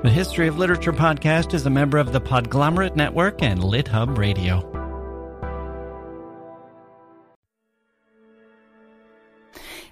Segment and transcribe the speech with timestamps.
[0.00, 4.58] The History of Literature podcast is a member of the Podglomerate Network and LitHub Radio.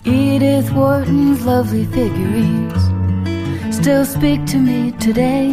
[0.04, 2.80] Edith Wharton's lovely figurines
[3.74, 5.52] still speak to me today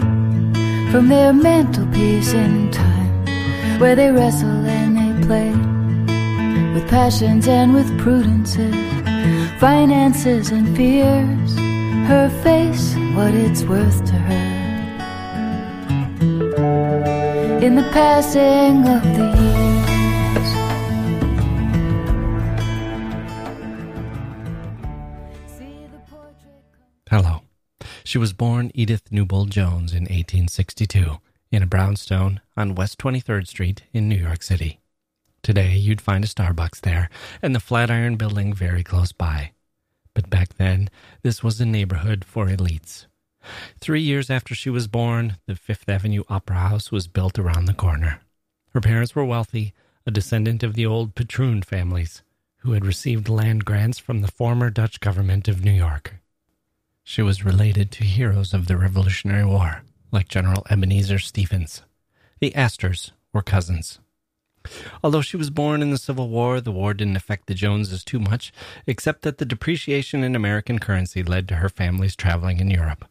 [0.91, 5.49] from their mantelpiece in time where they wrestle and they play
[6.75, 8.75] with passions and with prudences,
[9.59, 11.57] finances and fears
[12.05, 14.42] her face, what it's worth to her.
[17.63, 20.49] In the passing of the years.
[27.09, 27.43] Hello.
[28.03, 31.19] She was born Edith Newbold Jones in 1862
[31.53, 34.81] in a brownstone on West 23rd Street in New York City.
[35.41, 37.09] Today, you'd find a Starbucks there
[37.41, 39.51] and the Flatiron Building very close by.
[40.13, 40.89] But back then,
[41.21, 43.05] this was a neighborhood for elites.
[43.79, 47.73] Three years after she was born, the Fifth Avenue Opera House was built around the
[47.73, 48.19] corner.
[48.73, 49.73] Her parents were wealthy,
[50.05, 52.23] a descendant of the old Patroon families,
[52.57, 56.15] who had received land grants from the former Dutch government of New York.
[57.03, 61.83] She was related to heroes of the Revolutionary War, like General Ebenezer Stevens.
[62.39, 63.99] The Astors were cousins.
[65.03, 68.19] Although she was born in the Civil War, the war didn't affect the Joneses too
[68.19, 68.53] much,
[68.87, 73.05] except that the depreciation in American currency led to her family's traveling in Europe.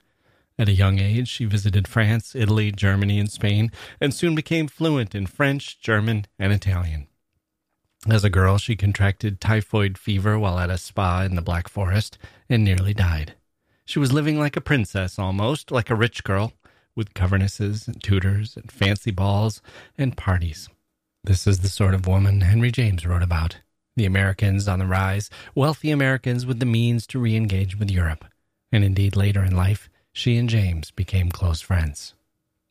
[0.63, 5.13] At a young age, she visited France, Italy, Germany, and Spain, and soon became fluent
[5.13, 7.09] in French, German, and Italian.
[8.09, 12.17] As a girl, she contracted typhoid fever while at a spa in the Black Forest
[12.49, 13.35] and nearly died.
[13.85, 16.53] She was living like a princess almost, like a rich girl,
[16.95, 19.63] with governesses and tutors and fancy balls
[19.99, 20.69] and parties.
[21.25, 23.57] This is the sort of woman Henry James wrote about.
[23.97, 28.25] The Americans on the rise, wealthy Americans with the means to re engage with Europe.
[28.71, 32.15] And indeed, later in life, she and James became close friends.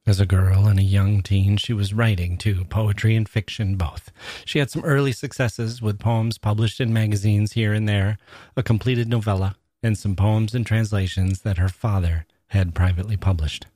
[0.07, 4.11] As a girl and a young teen, she was writing, too, poetry and fiction both.
[4.45, 8.17] She had some early successes with poems published in magazines here and there,
[8.55, 13.67] a completed novella, and some poems and translations that her father had privately published.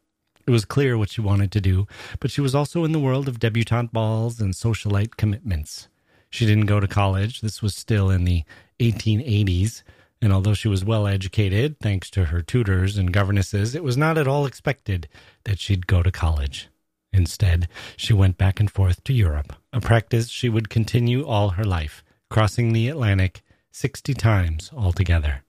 [0.48, 1.88] It was clear what she wanted to do,
[2.20, 5.88] but she was also in the world of debutante balls and socialite commitments.
[6.30, 7.42] She didn't go to college.
[7.42, 8.44] This was still in the
[8.80, 9.84] 1880s,
[10.22, 14.18] and although she was well educated, thanks to her tutors and governesses, it was not
[14.18, 15.08] at all expected
[15.44, 16.70] that she'd go to college.
[17.14, 21.64] Instead, she went back and forth to Europe, a practice she would continue all her
[21.64, 25.44] life, crossing the Atlantic 60 times altogether.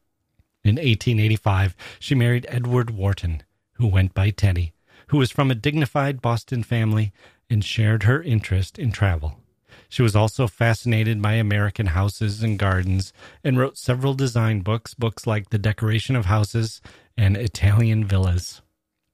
[0.65, 3.43] In 1885, she married Edward Wharton,
[3.75, 4.72] who went by Teddy
[5.09, 7.12] who was from a dignified Boston family
[7.48, 9.41] and shared her interest in travel.
[9.88, 13.12] She was also fascinated by American houses and gardens
[13.44, 16.80] and wrote several design books, books like The Decoration of Houses
[17.16, 18.62] and Italian Villas.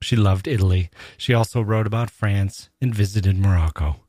[0.00, 0.90] She loved Italy.
[1.16, 4.00] She also wrote about France and visited Morocco.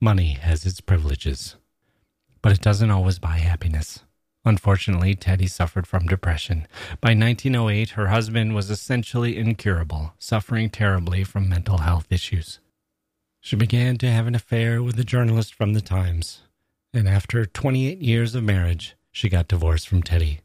[0.00, 1.56] Money has its privileges,
[2.42, 4.04] but it doesn't always buy happiness.
[4.44, 6.66] Unfortunately, Teddy suffered from depression.
[7.00, 12.60] By 1908, her husband was essentially incurable, suffering terribly from mental health issues.
[13.44, 16.40] She began to have an affair with a journalist from the Times,
[16.94, 20.40] and after 28 years of marriage, she got divorced from Teddy.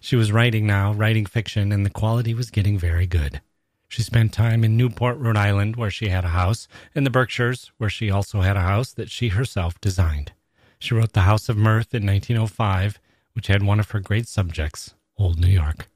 [0.00, 3.42] She was writing now, writing fiction, and the quality was getting very good.
[3.88, 7.72] She spent time in Newport, Rhode Island, where she had a house, and the Berkshires,
[7.76, 10.32] where she also had a house that she herself designed.
[10.78, 12.98] She wrote The House of Mirth in 1905
[13.34, 15.89] which had one of her great subjects, Old New York.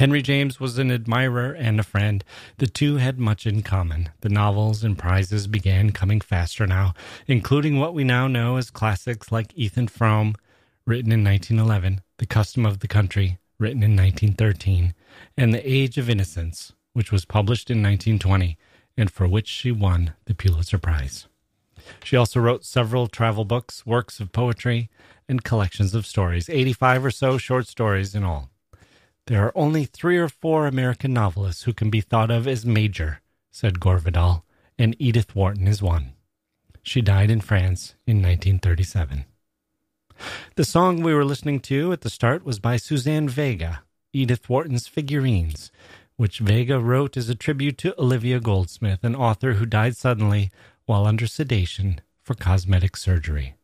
[0.00, 2.24] Henry James was an admirer and a friend.
[2.56, 4.08] The two had much in common.
[4.22, 6.94] The novels and prizes began coming faster now,
[7.26, 10.36] including what we now know as classics like Ethan Frome,
[10.86, 14.94] written in 1911, The Custom of the Country, written in 1913,
[15.36, 18.56] and The Age of Innocence, which was published in 1920
[18.96, 21.26] and for which she won the Pulitzer Prize.
[22.02, 24.88] She also wrote several travel books, works of poetry,
[25.28, 28.50] and collections of stories, 85 or so short stories in all.
[29.30, 33.20] There are only three or four American novelists who can be thought of as major,
[33.52, 34.44] said Gore Vidal,
[34.76, 36.14] and Edith Wharton is one.
[36.82, 39.26] She died in France in 1937.
[40.56, 44.88] The song we were listening to at the start was by Suzanne Vega, Edith Wharton's
[44.88, 45.70] Figurines,
[46.16, 50.50] which Vega wrote as a tribute to Olivia Goldsmith, an author who died suddenly
[50.86, 53.54] while under sedation for cosmetic surgery.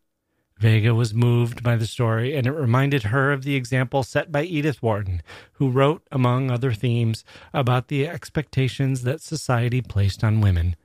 [0.59, 4.43] Vega was moved by the story, and it reminded her of the example set by
[4.43, 5.23] Edith Wharton,
[5.55, 10.77] who wrote, among other themes, about the expectations that society placed on women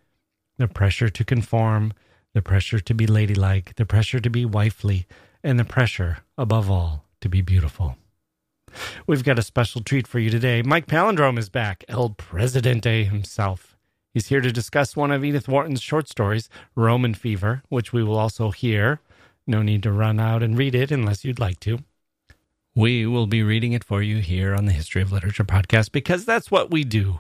[0.57, 1.91] the pressure to conform,
[2.33, 5.07] the pressure to be ladylike, the pressure to be wifely,
[5.44, 7.97] and the pressure, above all, to be beautiful.
[9.07, 10.62] We've got a special treat for you today.
[10.62, 13.75] Mike Palindrome is back, El Presidente himself.
[14.13, 18.17] He's here to discuss one of Edith Wharton's short stories, Roman Fever, which we will
[18.17, 19.00] also hear.
[19.51, 21.80] No need to run out and read it unless you'd like to.
[22.74, 26.24] We will be reading it for you here on the History of Literature podcast because
[26.24, 27.19] that's what we do.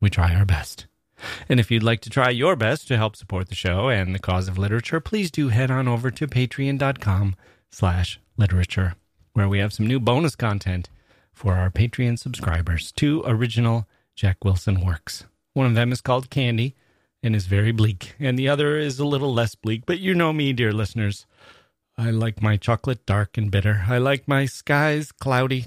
[0.00, 0.86] We try our best.
[1.48, 4.18] And if you'd like to try your best to help support the show and the
[4.18, 7.36] cause of literature, please do head on over to patreon.com
[7.70, 8.96] slash literature,
[9.34, 10.90] where we have some new bonus content
[11.32, 12.90] for our Patreon subscribers.
[12.90, 13.86] Two original
[14.16, 15.24] Jacke Wilson works.
[15.52, 16.74] One of them is called Candy
[17.22, 20.32] and is very bleak, and the other is a little less bleak, but you know
[20.32, 21.26] me, dear listeners.
[21.96, 23.84] I like my chocolate dark and bitter.
[23.88, 25.66] I like my skies cloudy.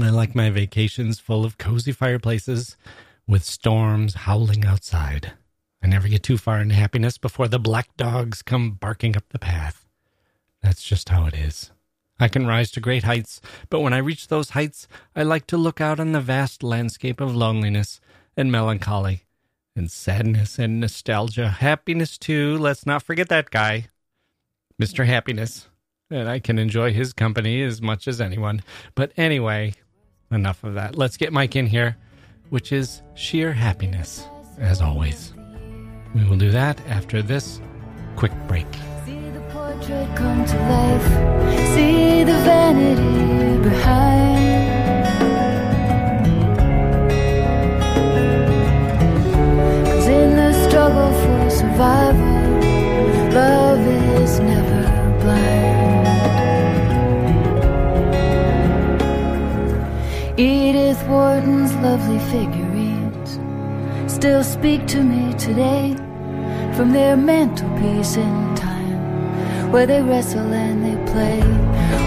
[0.00, 2.76] I like my vacations full of cozy fireplaces
[3.26, 5.32] with storms howling outside.
[5.82, 9.38] I never get too far into happiness before the black dogs come barking up the
[9.38, 9.86] path.
[10.62, 11.72] That's just how it is.
[12.18, 14.86] I can rise to great heights, but when I reach those heights,
[15.16, 18.00] I like to look out on the vast landscape of loneliness
[18.36, 19.24] and melancholy
[19.74, 21.48] and sadness and nostalgia.
[21.48, 22.56] Happiness, too.
[22.58, 23.88] Let's not forget that guy,
[24.82, 25.06] Mr.
[25.06, 25.68] Happiness.
[26.10, 28.62] And I can enjoy his company as much as anyone.
[28.94, 29.74] But anyway,
[30.30, 30.96] enough of that.
[30.96, 31.96] Let's get Mike in here
[32.52, 34.26] which is sheer happiness,
[34.58, 35.32] as always.
[36.14, 37.62] We will do that after this
[38.14, 38.66] quick break.
[39.06, 41.08] See the portrait come to life.
[41.74, 45.06] See the vanity behind.
[49.86, 52.41] Cause in the struggle for survival,
[60.36, 63.40] Edith Wharton's lovely figurines.
[64.12, 65.94] Still speak to me today
[66.76, 71.38] from their mantelpiece in time where they wrestle and they play.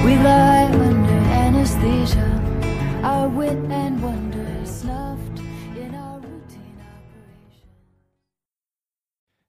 [0.06, 2.30] We lie under anesthesia,
[3.04, 4.35] our wit and wonder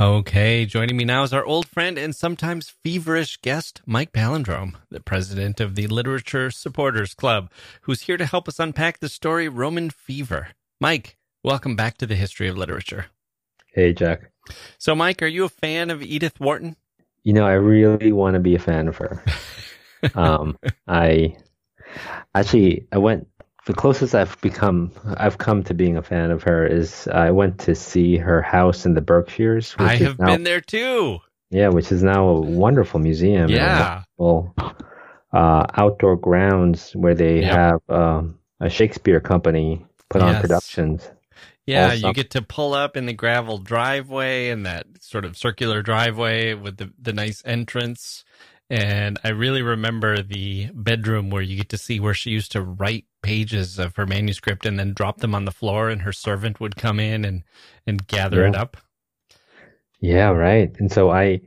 [0.00, 5.00] Okay, joining me now is our old friend and sometimes feverish guest, Mike Palindrome, the
[5.00, 7.50] president of the Literature Supporters Club,
[7.82, 10.50] who's here to help us unpack the story Roman Fever.
[10.80, 13.06] Mike, welcome back to the History of Literature.
[13.74, 14.26] Hey, Jacke.
[14.78, 16.76] So, Mike, are you a fan of Edith Wharton?
[17.24, 19.24] You know, I really want to be a fan of her.
[20.14, 21.36] um, I
[22.36, 23.26] actually I went
[23.68, 27.58] the closest I've become I've come to being a fan of her is I went
[27.60, 29.76] to see her house in the Berkshires.
[29.78, 31.18] I have now, been there too.
[31.50, 33.50] Yeah, which is now a wonderful museum.
[33.50, 34.04] Yeah.
[34.16, 34.54] Well,
[35.34, 37.54] uh, outdoor grounds where they yep.
[37.54, 40.34] have um, a Shakespeare company put yes.
[40.34, 41.10] on productions.
[41.66, 45.82] Yeah, you get to pull up in the gravel driveway and that sort of circular
[45.82, 48.24] driveway with the, the nice entrance.
[48.70, 52.62] And I really remember the bedroom where you get to see where she used to
[52.62, 56.60] write pages of her manuscript and then drop them on the floor and her servant
[56.60, 57.44] would come in and,
[57.86, 58.48] and gather yeah.
[58.48, 58.76] it up.
[60.00, 60.74] Yeah, right.
[60.78, 61.40] And so I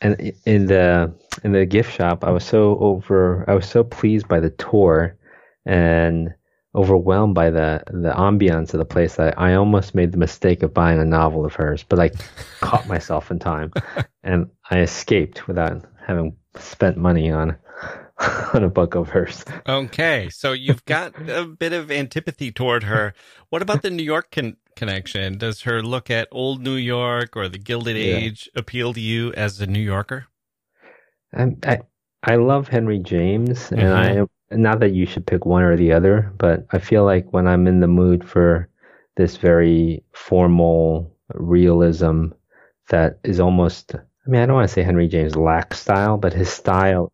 [0.00, 1.12] and in the
[1.44, 5.16] in the gift shop I was so over I was so pleased by the tour
[5.66, 6.32] and
[6.74, 10.72] overwhelmed by the the ambiance of the place that I almost made the mistake of
[10.72, 12.10] buying a novel of hers, but I
[12.60, 13.72] caught myself in time
[14.22, 17.56] and I escaped without having spent money on
[18.54, 19.44] on a book of hers.
[19.68, 23.14] Okay, so you've got a bit of antipathy toward her.
[23.48, 25.38] What about the New York con- connection?
[25.38, 28.16] Does her look at old New York or the Gilded Yeah.
[28.16, 30.26] Age appeal to you as a New Yorker?
[31.34, 31.78] I I,
[32.22, 34.26] I love Henry James, and Mhm.
[34.52, 37.46] I not that you should pick one or the other, but I feel like when
[37.46, 38.68] I'm in the mood for
[39.16, 42.28] this very formal realism
[42.88, 43.94] that is almost
[44.26, 47.12] I mean, I don't want to say Henry James lacks style, but his style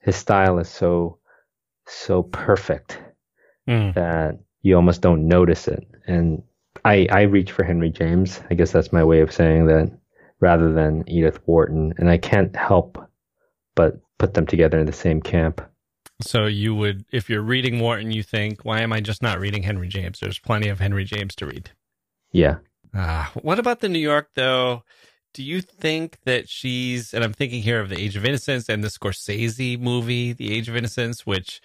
[0.00, 1.18] his style is so
[1.86, 2.98] so perfect
[3.68, 3.94] Mm.
[3.94, 5.86] that you almost don't notice it.
[6.06, 6.42] And
[6.84, 8.40] I I reach for Henry James.
[8.50, 9.92] I guess that's my way of saying that
[10.40, 11.92] rather than Edith Wharton.
[11.98, 12.98] And I can't help
[13.76, 15.60] but put them together in the same camp.
[16.22, 19.62] So you would, if you're reading Wharton, you think, why am I just not reading
[19.62, 20.20] Henry James?
[20.20, 21.70] There's plenty of Henry James to read.
[22.32, 22.56] Yeah.
[22.94, 24.82] Ah, what about the New York though?
[25.32, 28.82] Do you think that she's, and I'm thinking here of The Age of Innocence and
[28.82, 31.60] the Scorsese movie, The Age of Innocence, which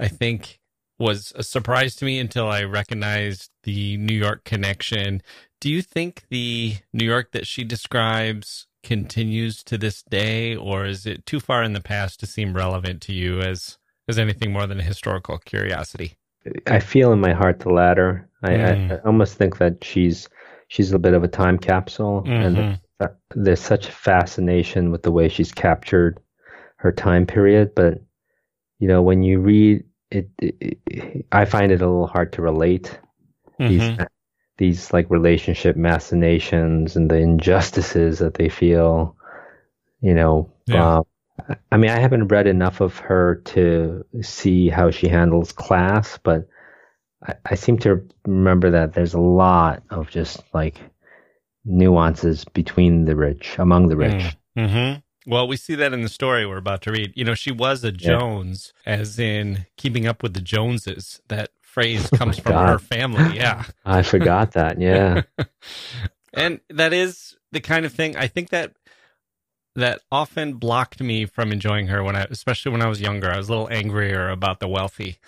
[0.00, 0.58] I think
[0.98, 5.22] was a surprise to me until I recognized the New York connection.
[5.60, 11.06] Do you think the New York that she describes continues to this day, or is
[11.06, 14.66] it too far in the past to seem relevant to you as as anything more
[14.66, 16.14] than a historical curiosity?
[16.66, 18.28] I feel in my heart the latter.
[18.42, 18.90] I, Mm.
[18.90, 20.28] I, I almost think that she's
[20.68, 22.68] she's a bit of a time capsule, and Mhm.
[22.68, 22.78] th-
[23.34, 26.20] there's such fascination with the way she's captured
[26.76, 27.74] her time period.
[27.74, 28.00] But
[28.78, 30.56] you know, when you read it, it,
[30.86, 32.98] it I find it a little hard to relate
[33.66, 34.00] these Mhm.
[34.58, 39.16] these like relationship machinations and the injustices that they feel.
[40.00, 40.90] You know, Yeah.
[40.90, 41.04] um,
[41.72, 46.48] I mean, I haven't read enough of her to see how she handles class, but
[47.26, 50.80] I, I seem to remember that there's a lot of just like
[51.64, 54.36] nuances between the rich, among the rich.
[54.56, 55.00] Mm-hmm.
[55.30, 57.12] Well, we see that in the story we're about to read.
[57.16, 61.22] You know, she was a Jones, as in keeping up with the Joneses.
[61.28, 62.68] That phrase comes from Oh God.
[62.68, 63.36] her family.
[63.38, 63.64] Yeah.
[63.84, 64.78] I forgot that.
[64.80, 65.22] Yeah.
[66.34, 68.72] and that is the kind of thing I think that
[69.76, 73.30] that often blocked me from enjoying her when I, especially when I was younger.
[73.30, 75.18] I was a little angrier about the wealthy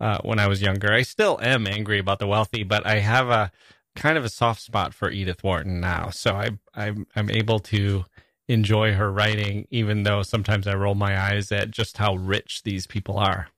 [0.00, 0.92] uh, when I was younger.
[0.92, 3.50] I still am angry about the wealthy, but I have a
[3.98, 6.10] kind of a soft spot for Edith Wharton now.
[6.10, 8.04] So I, I'm I'm able to
[8.48, 12.86] enjoy her writing, even though sometimes I roll my eyes at just how rich these
[12.86, 13.48] people are.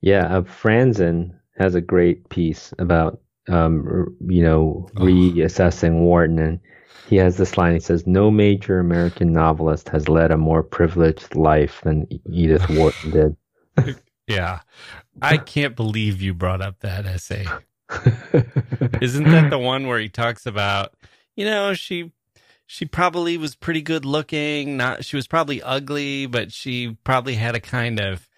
[0.00, 5.02] Yeah, uh, Franzen has a great piece about um, you know Oh.
[5.04, 6.60] reassessing Wharton, and
[7.08, 7.74] he has this line.
[7.74, 13.10] He says, "No major American novelist has led a more privileged life than Edith Wharton
[13.10, 13.36] did."
[14.26, 14.60] Yeah,
[15.20, 17.46] I can't believe you brought up that essay.
[19.00, 20.94] Isn't that the one where he talks about,
[21.36, 22.12] you know, she
[22.66, 27.54] she probably was pretty good looking, not she was probably ugly, but she probably had
[27.54, 28.28] a kind of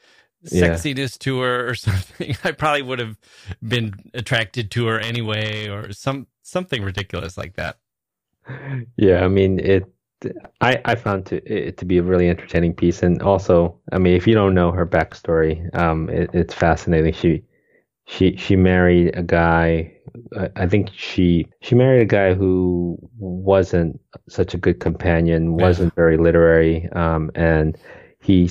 [0.50, 0.84] Yeah.
[0.84, 2.36] sexiness to her or something.
[2.44, 3.18] I probably would have
[3.66, 7.78] been attracted to her anyway or some something ridiculous like that.
[8.96, 9.84] Yeah, I mean it.
[10.60, 14.14] I I found to, it to be a really entertaining piece, and also, I mean,
[14.14, 17.12] if you don't know her backstory, um, it, it's fascinating.
[17.12, 17.44] She
[18.06, 19.92] she she married a guy.
[20.54, 26.16] I, think she she married a guy who wasn't such a good companion, wasn't very
[26.16, 27.76] literary, um, and
[28.20, 28.48] he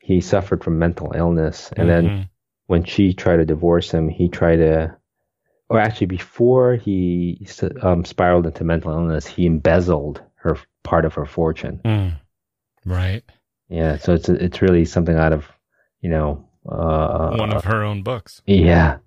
[0.00, 2.28] he suffered from mental illness, and then Mhm.
[2.66, 4.96] when she tried to divorce him, he tried to,
[5.68, 7.46] or actually before he
[7.82, 11.80] um, spiraled into mental illness, he embezzled her part of her fortune.
[11.84, 12.12] Mm.
[12.86, 13.22] right,
[13.68, 15.46] Yeah, so it's it's really something out of,
[16.00, 18.42] you know, uh, one of her own books.
[18.46, 18.98] yeah,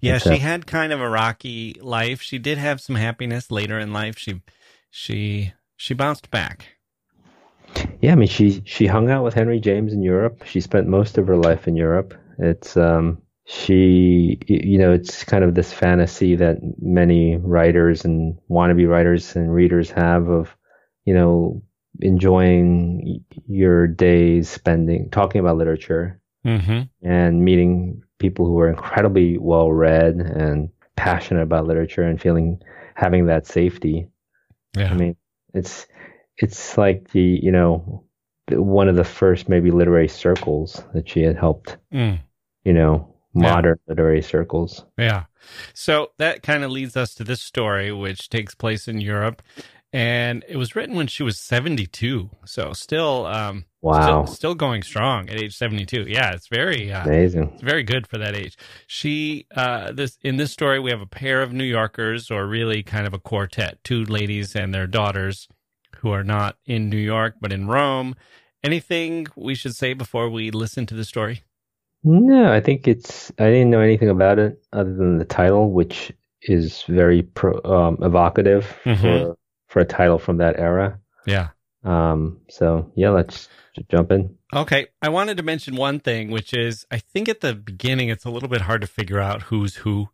[0.00, 2.20] Yeah, It's she a- had kind of a rocky life.
[2.22, 4.18] She did have some happiness later in life.
[4.18, 4.42] She
[4.90, 6.76] she she bounced back.
[8.00, 8.12] yeah.
[8.12, 10.44] I mean, she she hung out with Henry James in Europe.
[10.44, 12.14] She spent most of her life in Europe.
[12.38, 18.88] It's um she you know it's kind of this fantasy that many writers and wannabe
[18.88, 20.54] writers and readers have of
[21.04, 21.62] you know
[22.00, 27.06] enjoying your days spending talking about literature Mm-hmm.
[27.08, 32.60] and meeting people who are incredibly well read and passionate about literature and feeling
[32.94, 34.06] having that safety
[34.76, 34.90] Yeah.
[34.90, 35.16] I mean,
[35.54, 35.86] it's
[36.36, 38.04] it's like the you know
[38.50, 41.76] one of the first maybe literary circles that she had helped.
[41.92, 42.18] Mm.
[42.64, 43.52] You know, Yeah.
[43.52, 44.84] modern literary circles.
[44.98, 45.24] Yeah.
[45.74, 49.42] So that kind of leads us to this story, which takes place in Europe.
[49.92, 52.30] And it was written when she was 72.
[52.46, 56.04] So still, um, Wow, still, still going strong at age 72.
[56.08, 56.32] Yeah.
[56.32, 57.50] It's very, uh, amazing.
[57.54, 58.56] it's very good for that age.
[58.86, 62.82] She, uh, this, in this story, we have a pair of New Yorkers or really
[62.84, 65.48] kind of a quartet, two ladies and their daughters
[65.96, 68.14] who are not in New York, but in Rome.
[68.64, 71.42] anything we should say before we listen to the story?
[72.04, 73.30] No, I think it's.
[73.38, 76.12] I didn't know anything about it other than the title, which
[76.42, 79.00] is very pro, um, evocative Mhm.
[79.00, 79.36] for
[79.68, 80.98] for a title from that era.
[81.26, 81.48] Yeah.
[81.84, 84.36] Um, so yeah, let's j- jump in.
[84.54, 84.88] Okay.
[85.00, 88.30] I wanted to mention one thing, which is I think at the beginning it's a
[88.30, 90.08] little bit hard to figure out who's who.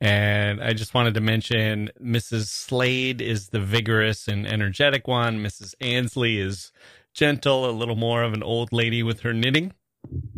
[0.00, 2.46] And I just wanted to mention Mrs.
[2.46, 5.42] Slade is the vigorous and energetic one.
[5.44, 5.74] Mrs.
[5.80, 6.72] Ansley is
[7.12, 9.74] gentle, a little more of an old lady with her knitting.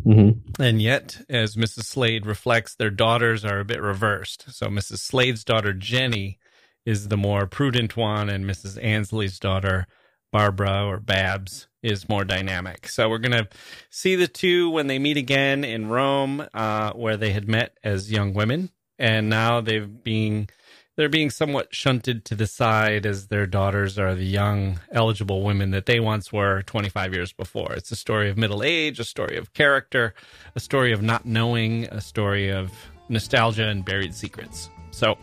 [0.05, 0.61] Mm-hmm.
[0.61, 1.85] And yet, as Mrs.
[1.85, 4.45] Slade reflects, their daughters are a bit reversed.
[4.49, 4.99] So Mrs.
[4.99, 6.39] Slade's daughter, Jenny,
[6.85, 8.81] is the more prudent one, and Mrs.
[8.83, 9.87] Ansley's daughter,
[10.33, 12.87] Barbara or Babs, is more dynamic.
[12.87, 13.47] So we're going to
[13.89, 18.11] see the two when they meet again in Rome, uh, where they had met as
[18.11, 18.71] young women.
[18.97, 20.49] And now they've being
[20.95, 25.71] they're being somewhat shunted to the side as their daughters are the young eligible women
[25.71, 27.73] that they once were 25 years before.
[27.73, 30.13] It's a story of middle age, a story of character,
[30.55, 32.71] a story of not knowing, a story of
[33.09, 34.69] nostalgia and buried secrets.
[34.91, 35.17] So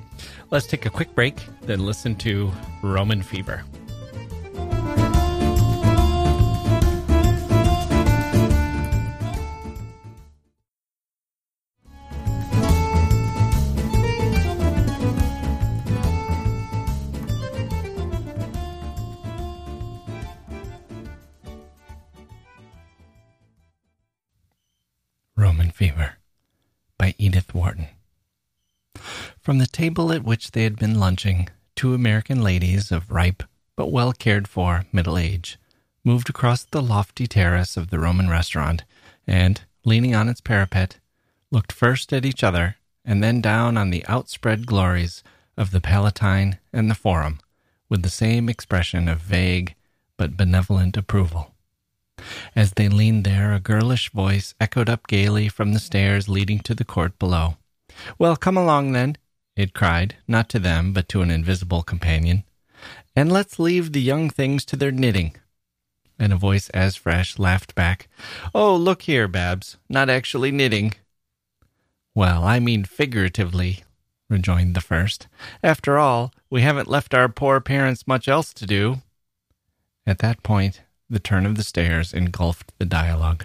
[0.51, 2.51] let's take a quick break, then listen to
[2.83, 3.65] Roman Fever.
[25.41, 26.17] Roman Fever
[26.99, 27.89] by Edith Wharton.
[29.41, 33.43] From the table at which they had been lunching, two American ladies of ripe
[33.75, 35.59] but well cared for middle age
[36.05, 38.85] moved across the lofty terrace of the Roman restaurant
[39.27, 40.99] and, leaning on its parapet,
[41.51, 45.23] looked first at each other and then down on the outspread glories
[45.57, 47.41] of the Palatine and the Forum
[47.89, 49.75] with the same expression of vague
[50.19, 51.50] but benevolent approval.
[52.55, 56.75] As they leaned there, a girlish voice echoed up gaily from the stairs leading to
[56.75, 57.57] the court below.
[58.19, 59.17] Well, come along then,
[59.57, 62.45] it cried, not to them, but to an invisible companion.
[63.15, 65.37] And let's leave the young things to their knitting.
[66.19, 68.09] And a voice as fresh laughed back,
[68.55, 70.95] Oh, look here, Babs, not actually knitting.
[72.15, 73.85] Well, I mean figuratively,
[74.29, 75.29] rejoined the first.
[75.63, 79.03] After all, we haven't left our poor parents much else to do.
[80.07, 83.45] At that point, the turn of the stairs engulfed the dialogue.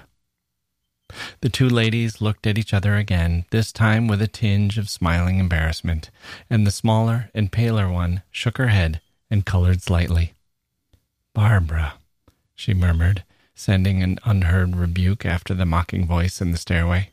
[1.41, 5.39] The two ladies looked at each other again, this time with a tinge of smiling
[5.39, 6.09] embarrassment,
[6.49, 10.33] and the smaller and paler one shook her head and colored slightly.
[11.33, 11.95] Barbara,
[12.55, 13.23] she murmured,
[13.53, 17.11] sending an unheard rebuke after the mocking voice in the stairway.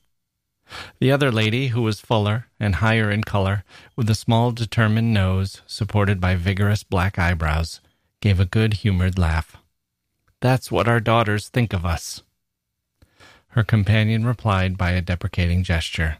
[1.00, 5.60] The other lady, who was fuller and higher in color, with a small determined nose
[5.66, 7.80] supported by vigorous black eyebrows,
[8.20, 9.56] gave a good humored laugh.
[10.42, 12.24] That's what our daughters think of us.
[13.50, 16.18] Her companion replied by a deprecating gesture.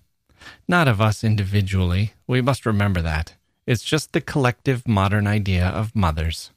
[0.69, 2.15] Not of us individually.
[2.29, 3.35] We must remember that.
[3.67, 6.53] It's just the collective modern idea of mothers.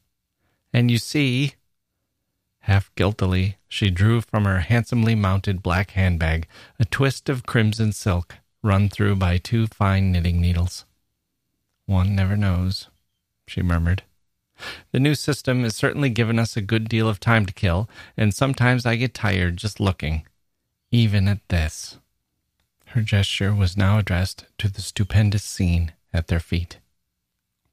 [0.71, 1.56] And you see,
[2.60, 6.47] half guiltily, she drew from her handsomely mounted black handbag
[6.80, 10.86] a twist of crimson silk run through by two fine knitting needles.
[11.88, 12.89] One never knows,
[13.47, 14.04] she murmured.
[14.91, 18.33] The new system has certainly given us a good deal of time to kill, and
[18.33, 20.25] sometimes I get tired just looking,
[20.91, 21.97] even at this.
[22.87, 26.79] Her gesture was now addressed to the stupendous scene at their feet.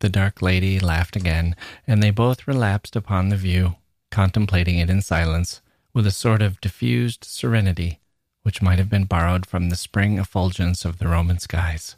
[0.01, 1.55] The dark lady laughed again,
[1.87, 3.77] and they both relapsed upon the view,
[4.11, 5.61] contemplating it in silence,
[5.95, 8.01] with a sort of diffused serenity
[8.43, 11.97] which might have been borrowed from the spring effulgence of the Roman skies.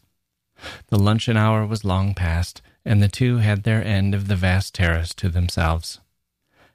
[0.89, 4.75] The luncheon hour was long past, and the two had their end of the vast
[4.75, 6.01] terrace to themselves.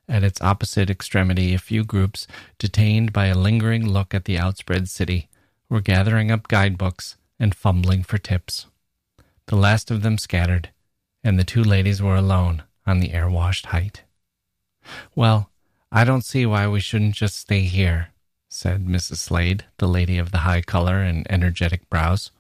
[0.08, 2.26] At its opposite extremity, a few groups,
[2.58, 5.30] detained by a lingering look at the outspread city,
[5.70, 8.66] were gathering up guidebooks and fumbling for tips.
[9.46, 10.72] The last of them scattered,
[11.24, 14.04] and the two ladies were alone on the air washed height.
[15.16, 15.52] Well,
[15.92, 18.10] I don't see why we shouldn't just stay here,
[18.50, 19.18] said Mrs.
[19.18, 22.32] Slade, the lady of the high color and energetic brows.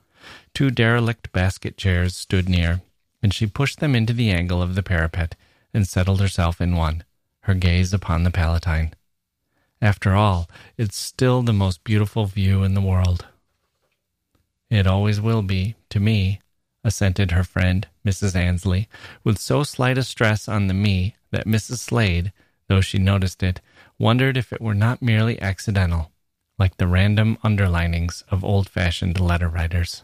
[0.54, 2.82] Two derelict basket chairs stood near,
[3.22, 5.36] and she pushed them into the angle of the parapet
[5.74, 7.04] and settled herself in one,
[7.42, 8.94] her gaze upon the Palatine.
[9.82, 13.26] After all, it's still the most beautiful view in the world.
[14.70, 16.42] It always will be, to me,
[16.84, 18.36] assented her friend, Mrs.
[18.36, 18.88] Ansley,
[19.24, 21.80] with so slight a stress on the me that Mrs.
[21.80, 22.32] Slade,
[22.68, 23.62] though she noticed it,
[23.98, 26.12] wondered if it were not merely accidental,
[26.58, 30.04] like the random underlinings of old fashioned letter writers.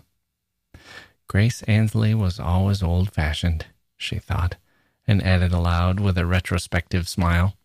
[1.27, 3.65] Grace Ansley was always old fashioned,
[3.97, 4.55] she thought,
[5.07, 7.55] and added aloud with a retrospective smile,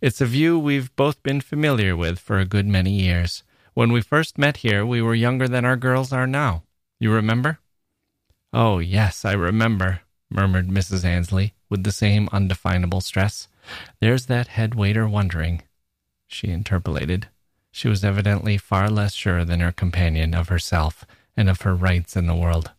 [0.00, 3.42] It's a view we've both been familiar with for a good many years.
[3.74, 6.64] When we first met here, we were younger than our girls are now.
[6.98, 7.60] You remember?
[8.52, 11.04] Oh, yes, I remember, murmured Mrs.
[11.04, 13.48] Ansley, with the same undefinable stress.
[14.00, 15.62] There's that head waiter wondering,
[16.26, 17.28] she interpolated.
[17.70, 21.04] She was evidently far less sure than her companion of herself
[21.36, 22.72] and of her rights in the world.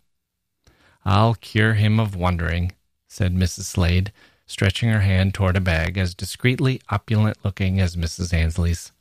[1.03, 2.73] I'll cure him of wondering,
[3.07, 3.63] said Mrs.
[3.63, 4.11] Slade,
[4.45, 8.33] stretching her hand toward a bag as discreetly opulent looking as Mrs.
[8.33, 8.91] Ansley's.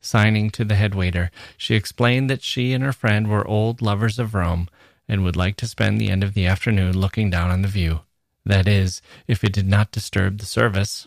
[0.00, 4.18] Signing to the head waiter, she explained that she and her friend were old lovers
[4.18, 4.68] of Rome
[5.06, 8.00] and would like to spend the end of the afternoon looking down on the view.
[8.44, 11.06] That is, if it did not disturb the service.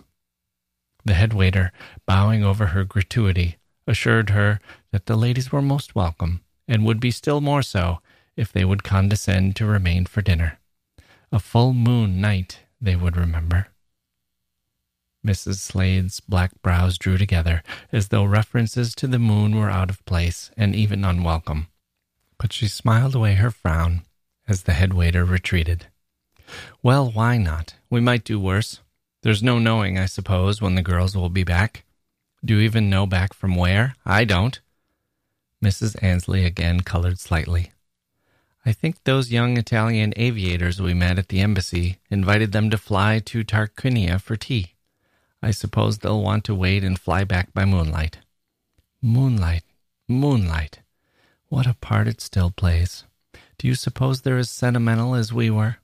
[1.04, 1.74] The head waiter,
[2.06, 7.12] bowing over her gratuity, assured her that the ladies were most welcome, and would be
[7.12, 8.00] still more so
[8.36, 10.60] if they would condescend to remain for dinner.
[11.32, 13.68] A full moon night, they would remember.
[15.26, 15.56] Mrs.
[15.56, 20.52] Slade's black brows drew together as though references to the moon were out of place
[20.56, 21.68] and even unwelcome,
[22.38, 24.04] but she smiled away her frown
[24.48, 25.88] as the head waiter retreated.
[26.84, 27.76] Well, why not?
[27.90, 28.82] We might do worse.
[29.24, 31.84] There's no knowing, I suppose, when the girls will be back.
[32.44, 33.96] Do you even know back from where?
[34.06, 34.60] I don't.
[35.64, 35.96] Mrs.
[36.04, 37.72] Ansley again colored slightly.
[38.66, 43.20] I think those young Italian aviators we met at the embassy invited them to fly
[43.26, 44.74] to Tarquinia for tea.
[45.42, 48.20] I suppose they'll want to wait and fly back by moonlight.
[49.02, 49.64] Moonlight,
[50.08, 50.80] moonlight.
[51.50, 53.04] What a part it still plays.
[53.58, 55.78] Do you suppose they're as sentimental as we were?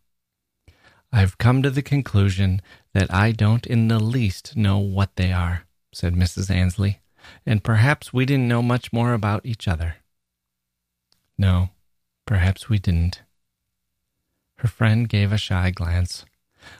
[1.14, 2.62] I've come to the conclusion
[2.94, 6.50] that I don't in the least know what they are said Mrs.
[6.50, 7.00] Ansley,
[7.46, 9.98] and perhaps we didn't know much more about each other.
[11.38, 11.70] No,
[12.26, 13.22] perhaps we didn't.
[14.58, 16.26] Her friend gave a shy glance.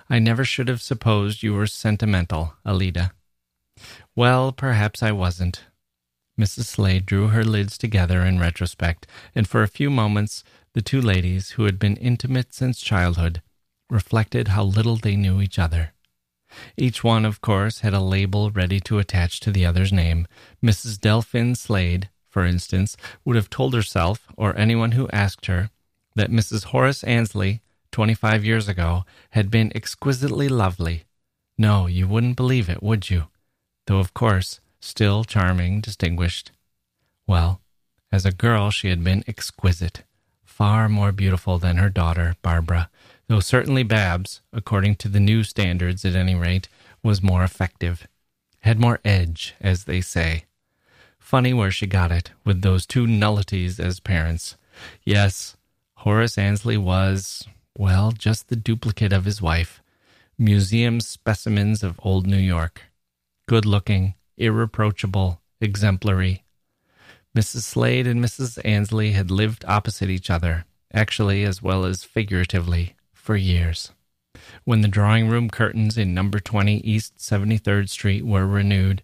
[0.10, 3.14] I never should have supposed you were sentimental, Alida.
[4.16, 5.66] Well, perhaps I wasn't.
[6.40, 6.66] Mrs.
[6.66, 11.52] Slade drew her lids together in retrospect, and for a few moments the two ladies,
[11.52, 13.42] who had been intimate since childhood,
[13.90, 15.94] reflected how little they knew each other.
[16.78, 20.28] Each one, of course, had a label ready to attach to the other's name.
[20.64, 21.00] Mrs.
[21.00, 25.70] Delphin Slade, for instance, would have told herself, or anyone who asked her,
[26.16, 26.66] that Mrs.
[26.66, 27.04] Horace
[27.92, 31.04] twenty five years ago, had been exquisitely lovely.
[31.58, 33.26] No, you wouldn't believe it, would you?
[33.86, 36.52] Though, of course, still charming, distinguished.
[37.28, 37.62] Well,
[38.12, 40.04] as a girl, she had been exquisite,
[40.44, 42.90] far more beautiful than her daughter, Barbara,
[43.28, 46.68] though certainly Babs, according to the new standards at any rate,
[47.04, 48.08] was more effective.
[48.60, 50.46] Had more edge, as they say.
[51.32, 54.58] Funny where she got it, with those two nullities as parents.
[55.06, 55.56] Yes,
[56.00, 59.82] Horace Ansley was, well, just the duplicate of his wife.
[60.38, 62.82] Museum specimens of old New York.
[63.48, 66.44] Good looking, irreproachable, exemplary.
[67.34, 67.62] Mrs.
[67.62, 68.60] Slade and Mrs.
[68.66, 73.94] Annesley had lived opposite each other, actually as well as figuratively, for years.
[74.66, 79.02] When the drawing room curtains in number 20 East 73rd Street were renewed,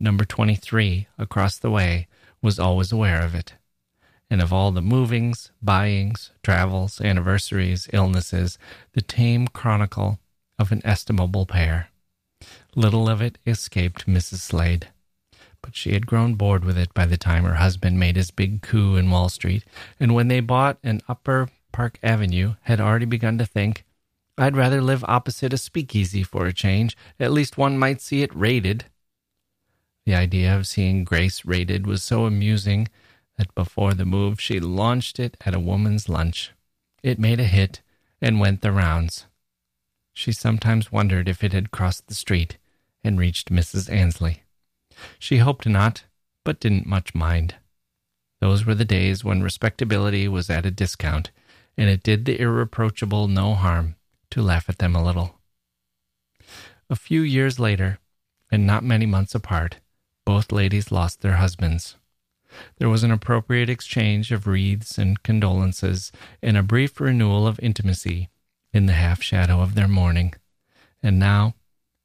[0.00, 2.06] number 23 across the way
[2.42, 3.54] was always aware of it.
[4.30, 8.58] And of all the movings, buyings, travels, anniversaries, illnesses,
[8.92, 10.18] the tame chronicle
[10.58, 11.88] of an estimable pair.
[12.74, 14.38] Little of it escaped Mrs.
[14.38, 14.88] Slade,
[15.62, 18.62] but she had grown bored with it by the time her husband made his big
[18.62, 19.64] coup in Wall Street,
[19.98, 23.84] and when they bought an upper Park Avenue had already begun to think,
[24.36, 26.96] I'd rather live opposite a speakeasy for a change.
[27.18, 28.84] At least one might see it raided.
[30.08, 32.88] The idea of seeing Grace raided was so amusing
[33.36, 36.52] that before the move she launched it at a woman's lunch.
[37.02, 37.82] It made a hit
[38.18, 39.26] and went the rounds.
[40.14, 42.56] She sometimes wondered if it had crossed the street
[43.04, 43.92] and reached Mrs.
[43.92, 44.44] Ansley.
[45.18, 46.04] She hoped not,
[46.42, 47.56] but didn't much mind.
[48.40, 51.32] Those were the days when respectability was at a discount
[51.76, 53.96] and it did the irreproachable no harm
[54.30, 55.38] to laugh at them a little.
[56.88, 57.98] A few years later,
[58.50, 59.80] and not many months apart,
[60.28, 61.96] both ladies lost their husbands.
[62.76, 66.12] There was an appropriate exchange of wreaths and condolences,
[66.42, 68.28] and a brief renewal of intimacy
[68.70, 70.34] in the half shadow of their mourning.
[71.02, 71.54] And now,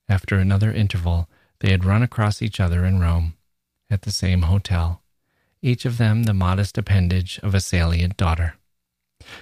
[0.08, 1.28] after another interval,
[1.60, 3.36] they had run across each other in Rome,
[3.90, 5.04] at the same hotel,
[5.62, 8.56] each of them the modest appendage of a salient daughter.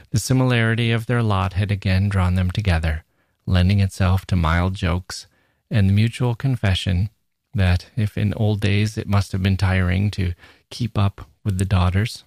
[0.10, 3.04] The similarity of their lot had again drawn them together,
[3.46, 5.28] lending itself to mild jokes
[5.70, 7.12] and the mutual confession
[7.54, 10.34] that if in old days it must have been tiring to
[10.70, 12.24] keep up with the daughters,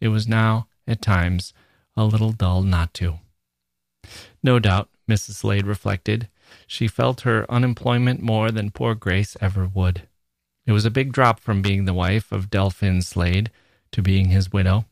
[0.00, 1.52] it was now, at times,
[1.96, 3.18] a little dull not to.
[4.42, 5.34] No doubt, Mrs.
[5.34, 6.28] Slade reflected,
[6.66, 10.02] She felt her unemployment more than poor Grace ever would.
[10.66, 13.50] It was a big drop from being the wife of Delphin Slade
[13.92, 14.84] to being his widow.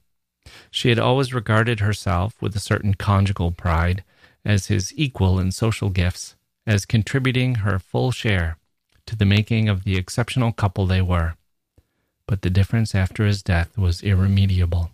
[0.70, 4.02] She had always regarded herself with a certain conjugal pride
[4.44, 6.34] as his equal in social gifts,
[6.66, 8.56] as contributing her full share
[9.06, 11.34] to the making of the exceptional couple they were.
[12.26, 14.90] But the difference after his death was irremediable.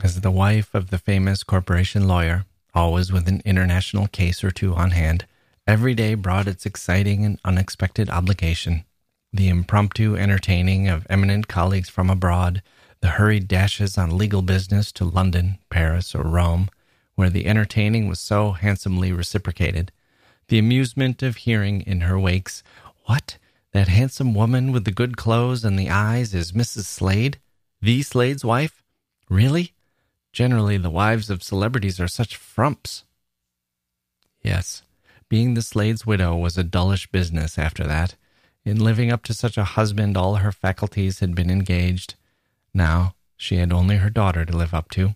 [0.00, 4.74] As the wife of the famous corporation lawyer, always with an international case or two
[4.74, 5.26] on hand,
[5.66, 8.84] every day brought its exciting and unexpected obligation.
[9.32, 12.62] The impromptu entertaining of eminent colleagues from abroad,
[13.00, 16.70] the hurried dashes on legal business to London, Paris, or Rome,
[17.14, 19.92] where the entertaining was so handsomely reciprocated,
[20.48, 22.62] the amusement of hearing in her wakes,
[23.08, 23.38] What?
[23.72, 26.84] That handsome woman with the good clothes and the eyes is Mrs.
[26.84, 27.38] Slade?
[27.80, 28.82] The Slade's wife?
[29.30, 29.72] Really?
[30.30, 33.04] Generally, the wives of celebrities are such frumps.
[34.42, 34.82] Yes,
[35.30, 38.14] being the Slade's widow was a dullish business after that.
[38.62, 42.14] In living up to such a husband, all her faculties had been engaged.
[42.74, 45.14] Now she had only her daughter to live up to,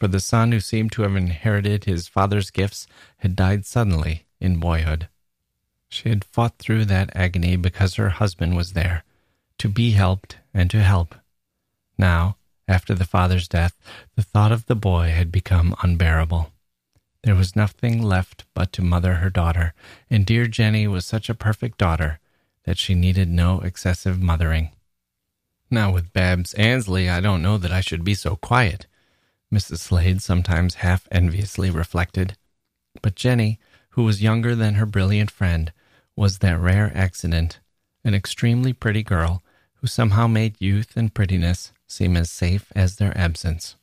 [0.00, 2.86] for the son who seemed to have inherited his father's gifts
[3.18, 5.08] had died suddenly in boyhood.
[5.94, 9.04] She had fought through that agony because her husband was there,
[9.58, 11.14] to be helped and to help.
[11.96, 13.76] Now after the father's death,
[14.16, 16.50] the thought of the boy had become unbearable.
[17.22, 19.72] There was nothing left but to mother her daughter,
[20.10, 22.18] and dear Jenny was such a perfect daughter
[22.64, 24.72] that she needed no excessive mothering.
[25.70, 28.88] Now, with Babs Ansley, I don't know that I should be so quiet,
[29.52, 29.78] Mrs.
[29.78, 32.36] Slade sometimes half enviously reflected.
[33.00, 35.72] But Jenny, who was younger than her brilliant friend,
[36.16, 37.60] was that rare accident,
[38.04, 39.42] an extremely pretty girl
[39.74, 43.76] who somehow made youth and prettiness seem as safe as their absence.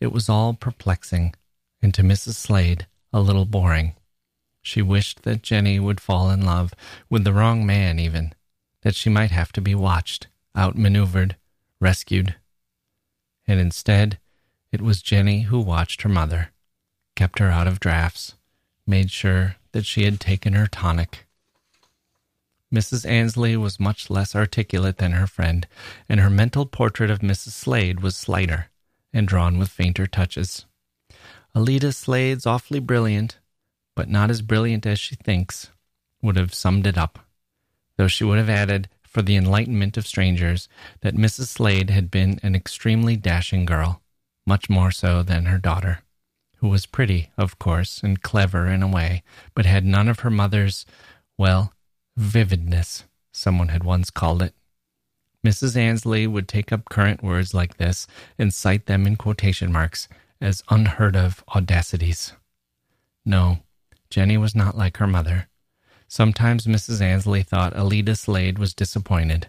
[0.00, 1.34] It was all perplexing,
[1.82, 2.34] and to Mrs.
[2.34, 3.94] Slade, a little boring.
[4.62, 6.72] She wished that Jenny would fall in love
[7.08, 8.32] with the wrong man, even,
[8.82, 11.36] that she might have to be watched, outmaneuvered,
[11.80, 12.36] rescued.
[13.46, 14.18] And instead,
[14.70, 16.50] it was Jenny who watched her mother,
[17.16, 18.34] kept her out of drafts,
[18.86, 21.26] made sure that she had taken her tonic
[22.72, 23.04] Mrs.
[23.04, 25.66] Ansley was much less articulate than her friend,
[26.08, 27.50] and her mental portrait of Mrs.
[27.50, 28.70] Slade was slighter
[29.12, 30.66] and drawn with fainter touches.
[31.54, 33.38] Alida Slade's awfully brilliant,
[33.96, 35.70] but not as brilliant as she thinks,
[36.22, 37.18] would have summed it up,
[37.96, 40.68] though she would have added, for the enlightenment of strangers,
[41.00, 41.48] that Mrs.
[41.48, 44.00] Slade had been an extremely dashing girl,
[44.46, 46.02] much more so than her daughter,
[46.58, 50.30] who was pretty, of course, and clever in a way, but had none of her
[50.30, 50.86] mother's,
[51.36, 51.72] well,
[52.16, 54.54] vividness, someone had once called it.
[55.44, 55.76] Mrs.
[55.76, 58.06] Ansley would take up current words like this
[58.38, 60.08] and cite them in quotation marks
[60.40, 62.34] as unheard of audacities.
[63.24, 63.60] No,
[64.10, 65.48] Jenny was not like her mother.
[66.08, 67.00] Sometimes Mrs.
[67.00, 69.48] Ansley thought Alida Slade was disappointed.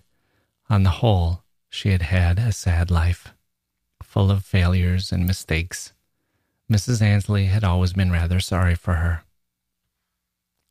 [0.69, 3.33] On the whole, she had had a sad life,
[4.03, 5.93] full of failures and mistakes.
[6.71, 7.01] Mrs.
[7.01, 9.23] Ansley had always been rather sorry for her.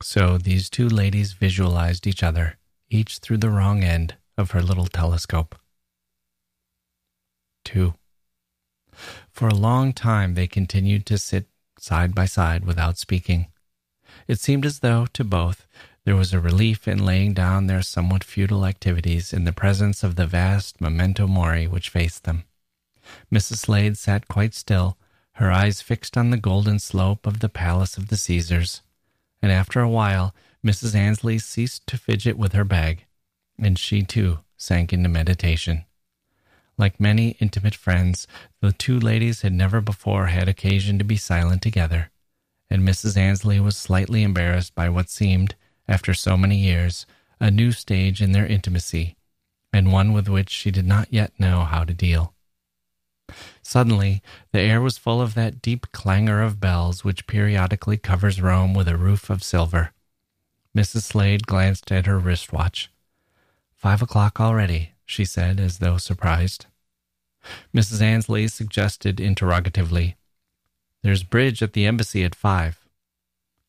[0.03, 2.57] So these two ladies visualized each other,
[2.89, 5.57] each through the wrong end of her little telescope.
[7.67, 7.95] 2.
[9.31, 11.47] For a long time they continued to sit
[11.79, 13.49] side by side without speaking.
[14.27, 15.67] It seemed as though, to both,
[16.05, 20.17] there was a relief in laying down their somewhat futile activities in the presence of
[20.17, 22.45] the vast memento mori which faced them.
[23.33, 23.59] Mrs.
[23.59, 24.97] Slade sat quite still,
[25.35, 28.83] her eyes fixed on the golden slope of the Palace of the Caesars
[29.43, 30.95] and after a while Mrs.
[30.95, 33.07] Ansley ceased to fidget with her bag,
[33.59, 35.85] and she too sank into meditation.
[36.77, 38.27] Like many intimate friends,
[38.61, 42.11] the two ladies had never before had occasion to be silent together,
[42.69, 43.17] and Mrs.
[43.17, 45.55] Ansley was slightly embarrassed by what seemed,
[45.89, 47.07] after so many years,
[47.41, 49.17] a new stage in their intimacy,
[49.73, 52.35] and one with which she did not yet know how to deal.
[53.63, 58.75] Suddenly, the air was full of that deep clangor of bells which periodically covers Rome
[58.75, 59.93] with a roof of silver.
[60.77, 61.03] Mrs.
[61.03, 62.91] Slade glanced at her wristwatch.
[63.77, 66.67] Five o'clock already, she said, as though surprised.
[67.75, 68.01] Mrs.
[68.01, 70.17] Ansley suggested interrogatively,
[71.03, 72.81] There's bridge at the embassy at five.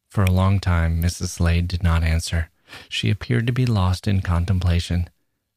[0.09, 1.29] For a long time, Mrs.
[1.29, 2.49] Slade did not answer.
[2.89, 5.09] She appeared to be lost in contemplation,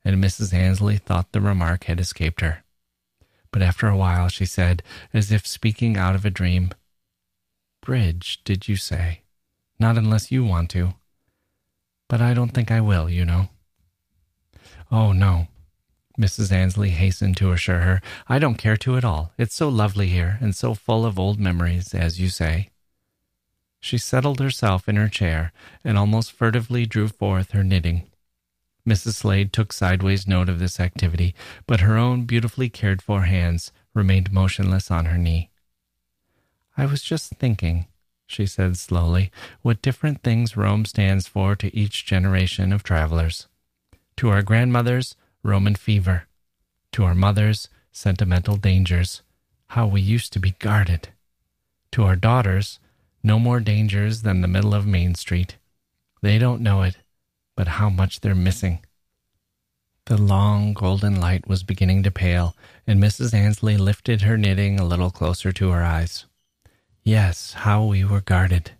[0.05, 0.53] and Mrs.
[0.53, 2.64] Ansley thought the remark had escaped her.
[3.55, 6.73] But after a while she said, as if speaking out of a dream,
[7.81, 9.21] Bridge, did you say?
[9.79, 10.95] Not unless you want to.
[12.09, 13.51] But I don't think I will, you know.
[14.91, 15.47] Oh, no.
[16.19, 16.51] Mrs.
[16.51, 18.03] Ansley hastened to assure her.
[18.29, 19.33] I don't care to at all.
[19.39, 22.71] It's so lovely here, and so full of old memories, as you say.
[23.79, 25.53] She settled herself in her chair
[25.85, 28.11] and almost furtively drew forth her knitting.
[28.87, 29.15] Mrs.
[29.15, 31.35] Slade took sideways note of this activity,
[31.67, 35.51] but her own beautifully cared for hands remained motionless on her knee.
[36.77, 37.87] I was just thinking,
[38.27, 39.31] she said slowly,
[39.63, 43.47] what different things Rome stands for to each generation of travelers.
[44.19, 46.25] To our grandmothers, Roman fever.
[46.93, 49.23] To our mothers, sentimental dangers.
[49.69, 51.09] How we used to be guarded.
[51.93, 52.79] To our daughters,
[53.23, 55.57] no more dangers than the middle of Main Street.
[56.23, 56.97] They don't know it,
[57.57, 58.81] but how much they're missing.
[60.07, 62.55] The long golden light was beginning to pale,
[62.87, 63.33] and Mrs.
[63.33, 66.27] Ansley lifted her knitting a little closer to her eyes.
[67.03, 68.73] Yes, how we were guarded.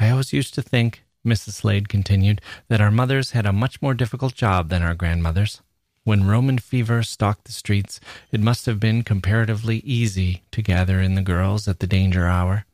[0.00, 1.52] I always used to think, Mrs.
[1.52, 5.60] Slade continued, that our mothers had a much more difficult job than our grandmothers.
[6.04, 8.00] When Roman fever stalked the streets,
[8.32, 12.64] it must have been comparatively easy to gather in the girls at the danger hour.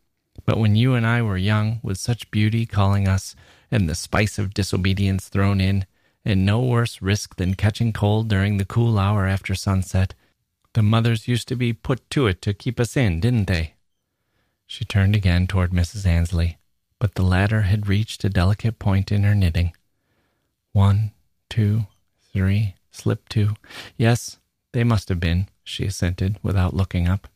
[0.46, 3.36] But when you and I were young, with such beauty calling us,
[3.70, 5.86] and the spice of disobedience thrown in,
[6.24, 10.14] and no worse risk than catching cold during the cool hour after sunset,
[10.74, 13.74] the mothers used to be put to it to keep us in, didn't they?
[14.66, 16.06] She turned again toward Mrs.
[16.06, 16.58] Ansley,
[16.98, 19.72] but the latter had reached a delicate point in her knitting.
[20.72, 21.12] One,
[21.48, 21.86] two,
[22.32, 23.54] three, slip two.
[23.96, 24.38] Yes,
[24.72, 27.28] they must have been, she assented without looking up.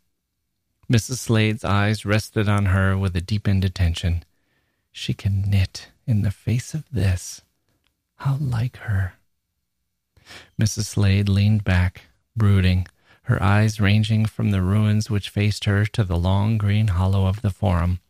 [0.92, 1.18] Mrs.
[1.18, 4.24] Slade's eyes rested on her with a deepened attention.
[4.90, 7.42] She can knit in the face of this.
[8.16, 9.14] How like her.
[10.60, 10.84] Mrs.
[10.84, 12.02] Slade leaned back,
[12.36, 12.86] brooding,
[13.24, 17.42] her eyes ranging from the ruins which faced her to the long green hollow of
[17.42, 18.00] the Forum,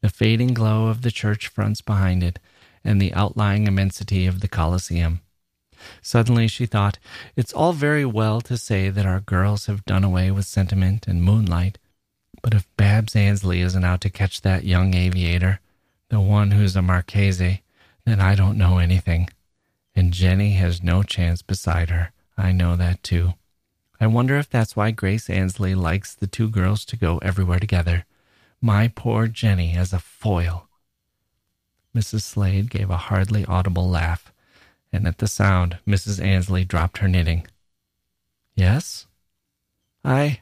[0.00, 2.38] the fading glow of the church fronts behind it,
[2.84, 5.20] and the outlying immensity of the Colosseum.
[6.02, 6.98] Suddenly she thought,
[7.36, 11.22] It's all very well to say that our girls have done away with sentiment and
[11.22, 11.78] moonlight,
[12.42, 15.60] but if Babs Ansley isn't out to catch that young aviator,
[16.08, 17.62] the one who's a Marchese,
[18.04, 19.28] then I don't know anything.
[19.94, 22.12] And Jenny has no chance beside her.
[22.36, 23.34] I know that too.
[24.00, 28.04] I wonder if that's why Grace Ansley likes the two girls to go everywhere together.
[28.60, 30.68] My poor Jenny as a foil.
[31.94, 32.22] Mrs.
[32.22, 34.32] Slade gave a hardly audible laugh,
[34.92, 36.22] and at the sound, Mrs.
[36.22, 37.46] Ansley dropped her knitting.
[38.54, 39.06] Yes?
[40.04, 40.40] I.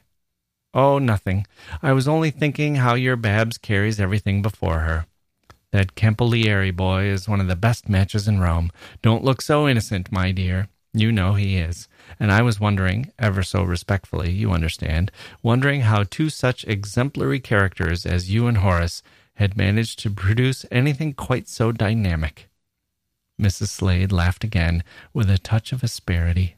[0.73, 1.47] Oh, nothing.
[1.81, 5.05] I was only thinking how your Babs carries everything before her.
[5.75, 8.71] That Campolieri boy is one of the best matches in Rome.
[9.01, 10.69] Don't look so innocent, my dear.
[10.93, 11.89] You know he is.
[12.17, 15.11] And I was wondering, ever so respectfully, you understand,
[15.43, 21.11] wondering how two such exemplary characters as you and Horace had managed to produce anything
[21.11, 22.47] quite so dynamic.
[23.37, 23.67] Mrs.
[23.67, 24.81] Slade laughed again
[25.13, 26.55] with a touch of asperity.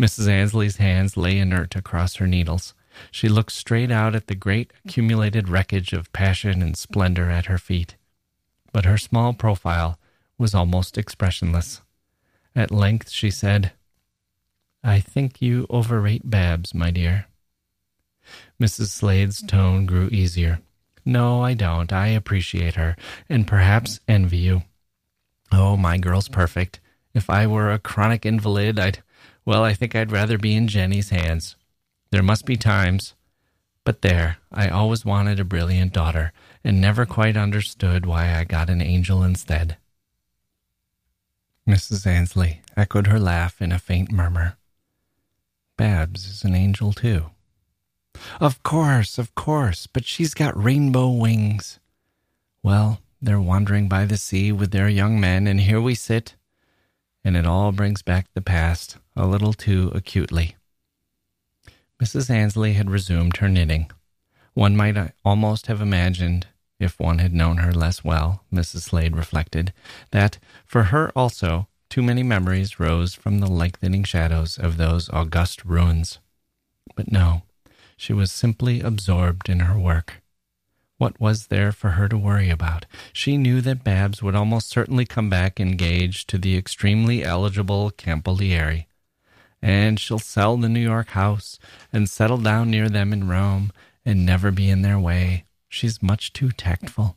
[0.00, 0.28] Mrs.
[0.28, 2.72] Ansley's hands lay inert across her needles.
[3.10, 7.58] She looked straight out at the great accumulated wreckage of passion and splendor at her
[7.58, 7.96] feet.
[8.72, 9.98] But her small profile
[10.38, 11.82] was almost expressionless.
[12.54, 13.72] At length she said,
[14.82, 17.26] I think you overrate Babs, my dear.
[18.60, 18.88] Mrs.
[18.88, 20.60] Slade's tone grew easier.
[21.04, 21.92] No, I don't.
[21.92, 22.96] I appreciate her,
[23.28, 24.62] and perhaps envy you.
[25.52, 26.80] Oh, my girl's perfect.
[27.14, 29.02] If I were a chronic invalid, I'd,
[29.44, 31.55] well, I think I'd rather be in Jenny's hands.
[32.16, 33.12] There must be times.
[33.84, 36.32] But there, I always wanted a brilliant daughter,
[36.64, 39.76] and never quite understood why I got an angel instead.
[41.68, 42.06] Mrs.
[42.06, 44.56] Ansley echoed her laugh in a faint murmur.
[45.76, 47.32] Babs is an angel, too.
[48.40, 51.80] Of course, of course, but she's got rainbow wings.
[52.62, 56.34] Well, they're wandering by the sea with their young men, and here we sit,
[57.22, 60.56] and it all brings back the past a little too acutely.
[62.02, 62.28] Mrs.
[62.28, 63.90] Ansley had resumed her knitting.
[64.52, 66.46] One might uh, almost have imagined,
[66.78, 68.82] if one had known her less well, Mrs.
[68.82, 69.72] Slade reflected,
[70.10, 75.64] that for her also too many memories rose from the lengthening shadows of those august
[75.64, 76.18] ruins.
[76.94, 77.42] But no,
[77.96, 80.22] she was simply absorbed in her work.
[80.98, 82.86] What was there for her to worry about?
[83.12, 88.86] She knew that Babs would almost certainly come back engaged to the extremely eligible Campolieri
[89.62, 91.58] and she'll sell the New York house
[91.92, 93.72] and settle down near them in Rome
[94.04, 95.44] and never be in their way.
[95.68, 97.16] She's much too tactful.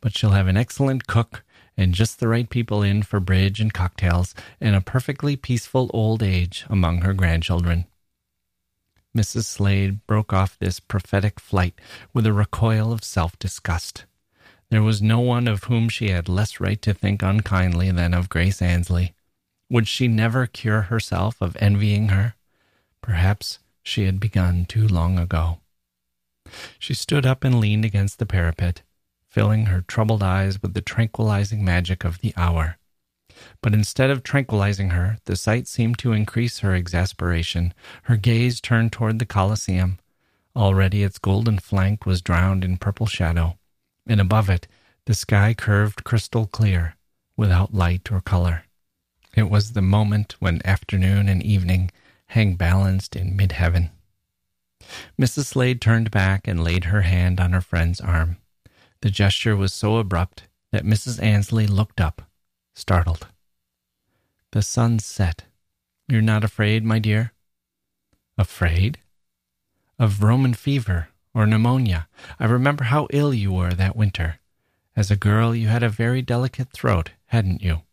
[0.00, 1.44] But she'll have an excellent cook
[1.76, 6.22] and just the right people in for bridge and cocktails and a perfectly peaceful old
[6.22, 7.86] age among her grandchildren.
[9.16, 9.44] Mrs.
[9.44, 11.74] Slade broke off this prophetic flight
[12.12, 14.04] with a recoil of self disgust.
[14.70, 18.28] There was no one of whom she had less right to think unkindly than of
[18.28, 19.14] Grace Ansley.
[19.70, 22.34] Would she never cure herself of envying her?
[23.02, 25.60] Perhaps she had begun too long ago.
[26.78, 28.82] She stood up and leaned against the parapet,
[29.28, 32.78] filling her troubled eyes with the tranquilizing magic of the hour.
[33.62, 37.74] But instead of tranquilizing her, the sight seemed to increase her exasperation.
[38.04, 39.98] Her gaze turned toward the Colosseum.
[40.54, 43.58] Already its golden flank was drowned in purple shadow,
[44.06, 44.68] and above it
[45.06, 46.94] the sky curved crystal clear,
[47.36, 48.64] without light or color.
[49.36, 51.90] It was the moment when afternoon and evening
[52.28, 53.90] hang balanced in mid heaven.
[55.20, 55.46] Mrs.
[55.46, 58.36] Slade turned back and laid her hand on her friend's arm.
[59.00, 61.22] The gesture was so abrupt that Mrs.
[61.22, 62.22] Ansley looked up,
[62.74, 63.28] startled.
[64.52, 65.44] The sun set.
[66.08, 67.32] You're not afraid, my dear?
[68.36, 68.98] Afraid?
[69.98, 72.08] Of Roman fever or pneumonia.
[72.38, 74.38] I remember how ill you were that winter.
[74.96, 77.83] As a girl, you had a very delicate throat, hadn't you?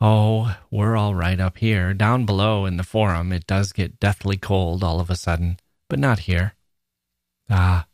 [0.00, 1.92] Oh, we're all right up here.
[1.92, 5.98] Down below in the forum, it does get deathly cold all of a sudden, but
[5.98, 6.54] not here.
[7.50, 7.86] Ah,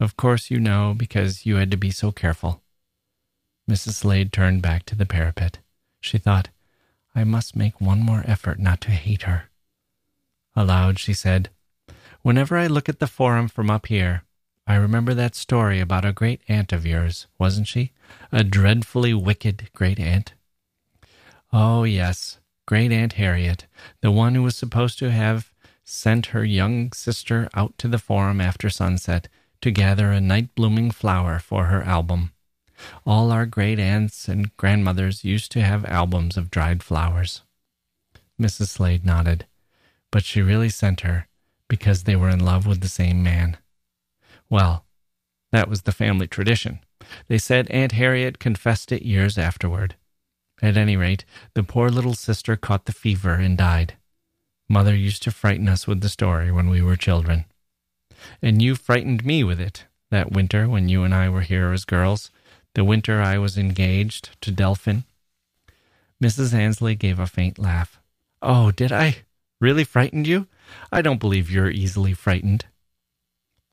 [0.00, 2.62] of course you know because you had to be so careful.
[3.70, 3.94] Mrs.
[3.94, 5.58] Slade turned back to the parapet.
[6.00, 6.48] She thought,
[7.14, 9.44] I must make one more effort not to hate her.
[10.56, 11.50] Aloud, she said,
[12.22, 14.24] Whenever I look at the forum from up here,
[14.66, 17.92] I remember that story about a great aunt of yours, wasn't she?
[18.32, 20.34] A dreadfully wicked great aunt.
[21.56, 23.68] Oh, yes, great Aunt Harriet,
[24.00, 25.52] the one who was supposed to have
[25.84, 29.28] sent her young sister out to the forum after sunset
[29.60, 32.32] to gather a night blooming flower for her album.
[33.06, 37.42] All our great aunts and grandmothers used to have albums of dried flowers.
[38.36, 38.70] Mrs.
[38.70, 39.46] Slade nodded,
[40.10, 41.28] but she really sent her
[41.68, 43.58] because they were in love with the same man.
[44.50, 44.86] Well,
[45.52, 46.80] that was the family tradition.
[47.28, 49.94] They said Aunt Harriet confessed it years afterward.
[50.62, 51.24] At any rate,
[51.54, 53.94] the poor little sister caught the fever and died.
[54.68, 57.44] Mother used to frighten us with the story when we were children.
[58.40, 61.84] And you frightened me with it that winter when you and I were here as
[61.84, 62.30] girls,
[62.74, 65.04] the winter I was engaged to Delphin.
[66.22, 66.54] Mrs.
[66.54, 68.00] Ansley gave a faint laugh.
[68.40, 69.24] Oh, did I?
[69.60, 70.46] Really frightened you?
[70.92, 72.66] I don't believe you're easily frightened.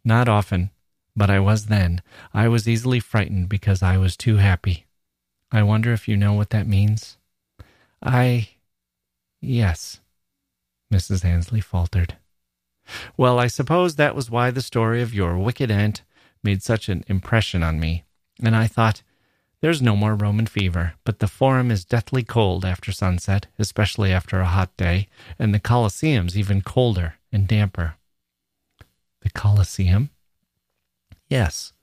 [0.04, 0.72] Not often,
[1.16, 2.02] but I was then.
[2.34, 4.86] I was easily frightened because I was too happy.
[5.52, 7.18] I wonder if you know what that means?
[8.02, 8.50] I.
[9.42, 10.00] Yes,
[10.94, 11.26] Mrs.
[11.26, 12.18] Ansley faltered.
[13.18, 16.04] Well, I suppose that was why the story of your wicked aunt
[16.44, 18.04] made such an impression on me,
[18.42, 19.04] and I thought,
[19.62, 24.40] there's no more Roman fever, but the Forum is deathly cold after sunset, especially after
[24.40, 27.96] a hot day, and the Colosseum's even colder and damper.
[29.22, 30.10] The Colosseum?
[31.30, 31.74] Yes.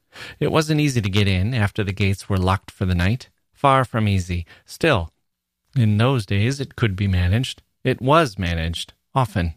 [0.40, 3.28] It wasn't easy to get in after the gates were locked for the night.
[3.58, 4.46] Far from easy.
[4.64, 5.10] Still,
[5.74, 7.60] in those days it could be managed.
[7.82, 9.54] It was managed, often.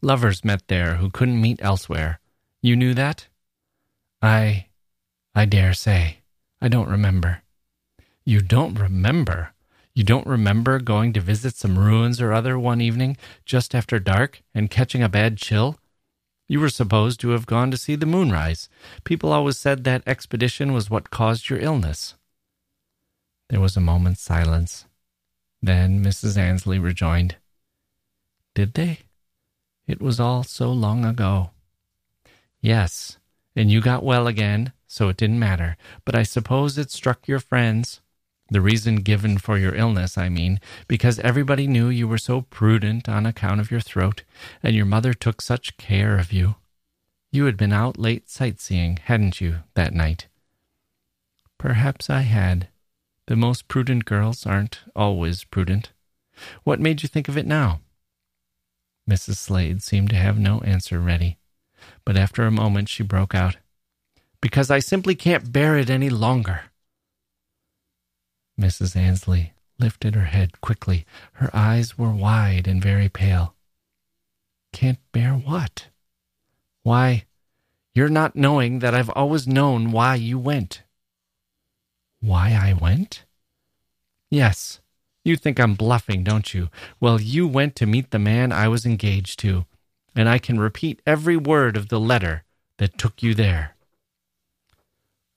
[0.00, 2.20] Lovers met there who couldn't meet elsewhere.
[2.62, 3.28] You knew that?
[4.22, 4.68] I.
[5.34, 6.20] I dare say.
[6.62, 7.42] I don't remember.
[8.24, 9.52] You don't remember?
[9.92, 14.40] You don't remember going to visit some ruins or other one evening just after dark
[14.54, 15.78] and catching a bad chill?
[16.48, 18.70] You were supposed to have gone to see the moonrise.
[19.04, 22.14] People always said that expedition was what caused your illness.
[23.54, 24.86] There was a moment's silence.
[25.62, 26.36] Then Mrs.
[26.36, 27.36] Ansley rejoined,
[28.52, 28.98] Did they?
[29.86, 31.50] It was all so long ago.
[32.60, 33.16] Yes,
[33.54, 35.76] and you got well again, so it didn't matter.
[36.04, 38.00] But I suppose it struck your friends.
[38.50, 43.08] The reason given for your illness, I mean, because everybody knew you were so prudent
[43.08, 44.24] on account of your throat,
[44.64, 46.56] and your mother took such care of you.
[47.30, 50.26] You had been out late sightseeing, hadn't you, that night?
[51.56, 52.66] Perhaps I had,
[53.26, 55.92] the most prudent girls aren't always prudent.
[56.64, 57.80] What made you think of it now?
[59.08, 59.36] Mrs.
[59.36, 61.38] Slade seemed to have no answer ready,
[62.04, 63.56] but after a moment she broke out,
[64.40, 66.62] Because I simply can't bear it any longer.
[68.60, 68.94] Mrs.
[68.94, 71.06] Ansley lifted her head quickly.
[71.34, 73.54] Her eyes were wide and very pale.
[74.72, 75.88] Can't bear what?
[76.82, 77.24] Why,
[77.94, 80.83] you're not knowing that I've always known why you went
[82.24, 83.24] why I went?
[84.30, 84.80] Yes,
[85.24, 86.68] you think I'm bluffing, don't you?
[87.00, 89.64] Well, you went to meet the man I was engaged to,
[90.14, 92.44] and I can repeat every word of the letter
[92.78, 93.76] that took you there.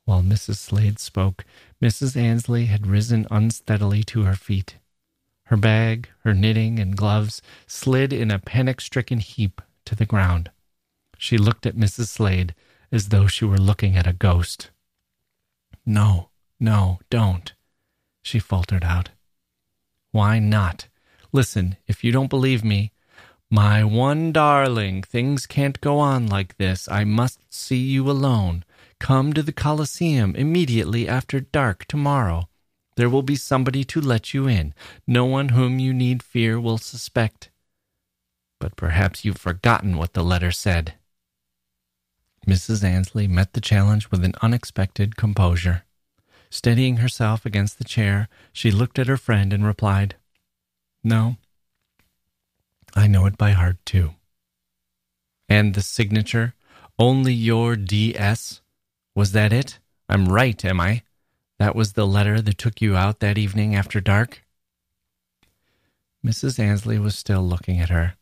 [0.06, 0.58] While Mrs.
[0.58, 1.46] Slade spoke,
[1.82, 2.16] Mrs.
[2.16, 4.78] Ansley had risen unsteadily to her feet.
[5.46, 10.52] Her bag, her knitting, and gloves slid in a panic stricken heap to the ground.
[11.18, 12.08] She looked at Mrs.
[12.08, 12.54] Slade
[12.92, 14.72] as though she were looking at a ghost.
[15.86, 16.30] No,
[16.60, 17.54] no, don't,
[18.22, 19.10] she faltered out.
[20.12, 20.88] Why not?
[21.32, 22.92] Listen, if you don't believe me,
[23.50, 26.90] my one darling, things can't go on like this.
[26.90, 28.66] I must see you alone.
[29.00, 32.50] Come to the Colosseum immediately after dark tomorrow.
[32.98, 34.74] There will be somebody to let you in.
[35.06, 37.50] No one whom you need fear will suspect.
[38.60, 40.96] But perhaps you've forgotten what the letter said.
[42.48, 42.84] Mrs.
[42.84, 45.84] Ansley met the challenge with an unexpected composure.
[46.50, 50.16] Steadying herself against the chair, she looked at her friend and replied,
[51.04, 51.38] No,
[52.96, 54.12] I know it by heart too.
[55.50, 56.54] And the signature,
[56.98, 58.62] only your DS?
[59.16, 59.80] Was that it?
[60.10, 61.04] I'm right, am I?
[61.60, 64.44] That was the letter that took you out that evening after dark?
[66.26, 66.60] Mrs.
[66.60, 68.16] Ansley was still looking at her.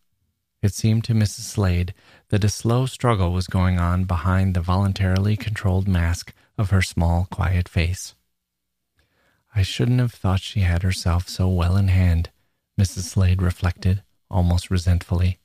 [0.61, 1.41] It seemed to Mrs.
[1.41, 1.93] Slade
[2.29, 7.27] that a slow struggle was going on behind the voluntarily controlled mask of her small,
[7.31, 8.15] quiet face.
[9.55, 12.29] I shouldn't have thought she had herself so well in hand,
[12.79, 13.03] Mrs.
[13.03, 15.39] Slade reflected, almost resentfully.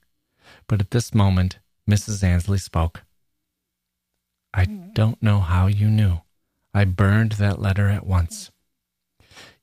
[0.66, 1.58] But at this moment,
[1.88, 2.22] Mrs.
[2.24, 3.02] Ansley spoke.
[4.52, 6.22] I don't know how you knew.
[6.74, 8.50] I burned that letter at once.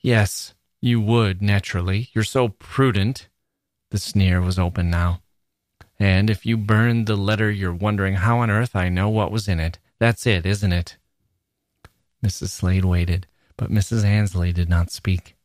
[0.02, 2.10] Yes, you would, naturally.
[2.14, 3.28] You're so prudent.
[3.92, 5.22] The sneer was open now.
[6.00, 9.48] And if you burned the letter, you're wondering how on earth I know what was
[9.48, 9.80] in it.
[10.00, 10.98] That's it, isn't it?
[12.24, 12.50] Mrs.
[12.50, 14.04] Slade waited, but Mrs.
[14.04, 15.36] Ansley did not speak.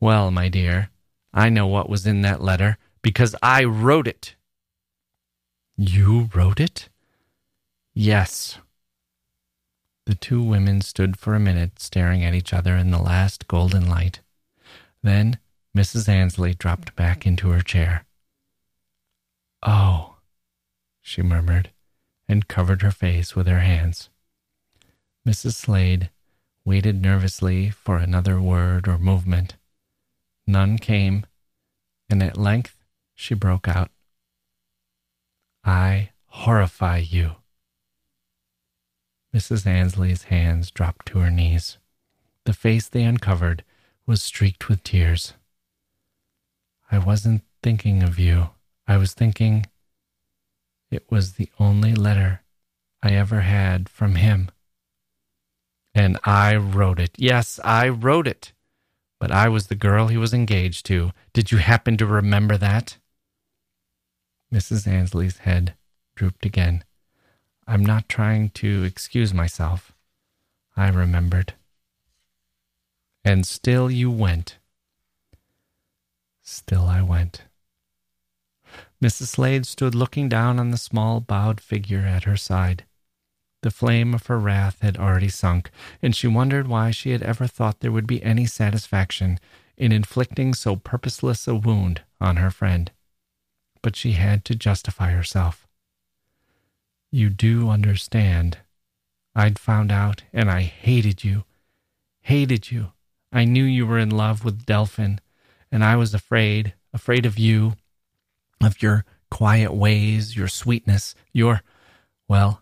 [0.00, 0.90] Well, my dear,
[1.32, 4.34] I know what was in that letter because I wrote it.
[5.76, 6.88] You wrote it?
[7.92, 8.58] Yes.
[10.06, 13.88] The two women stood for a minute staring at each other in the last golden
[13.88, 14.20] light.
[15.02, 15.38] Then
[15.76, 16.08] Mrs.
[16.08, 18.04] Ansley dropped back into her chair.
[19.62, 20.16] Oh,
[21.00, 21.70] she murmured,
[22.28, 24.10] and covered her face with her hands.
[25.26, 25.54] Mrs.
[25.54, 26.10] Slade
[26.64, 29.56] waited nervously for another word or movement.
[30.46, 31.24] None came,
[32.10, 32.76] and at length
[33.14, 33.90] she broke out.
[35.64, 37.36] I horrify you.
[39.34, 39.66] Mrs.
[39.66, 41.78] Ansley's hands dropped to her knees.
[42.44, 43.64] The face they uncovered
[44.06, 45.32] was streaked with tears.
[46.92, 48.50] I wasn't thinking of you.
[48.86, 49.66] I was thinking
[50.90, 52.42] it was the only letter
[53.02, 54.50] I ever had from him.
[55.94, 57.12] And I wrote it.
[57.16, 58.52] Yes, I wrote it.
[59.20, 61.12] But I was the girl he was engaged to.
[61.32, 62.98] Did you happen to remember that?
[64.52, 64.86] Mrs.
[64.86, 65.74] Ansley's head
[66.14, 66.84] drooped again.
[67.66, 69.92] I'm not trying to excuse myself.
[70.76, 71.54] I remembered.
[73.24, 74.58] And still you went.
[76.42, 77.44] Still I went.
[79.02, 79.28] Mrs.
[79.28, 82.84] Slade stood looking down on the small bowed figure at her side.
[83.64, 85.70] The flame of her wrath had already sunk,
[86.02, 89.40] and she wondered why she had ever thought there would be any satisfaction
[89.78, 92.92] in inflicting so purposeless a wound on her friend.
[93.80, 95.66] But she had to justify herself.
[97.10, 98.58] You do understand.
[99.34, 101.44] I'd found out, and I hated you.
[102.20, 102.92] Hated you.
[103.32, 105.22] I knew you were in love with Delphin,
[105.72, 107.76] and I was afraid, afraid of you,
[108.62, 111.62] of your quiet ways, your sweetness, your,
[112.28, 112.60] well,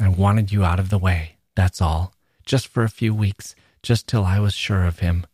[0.00, 2.14] I wanted you out of the way, that's all,
[2.46, 5.26] just for a few weeks, just till I was sure of him.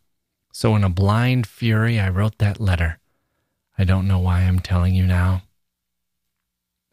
[0.51, 2.99] So, in a blind fury, I wrote that letter.
[3.77, 5.43] I don't know why I'm telling you now.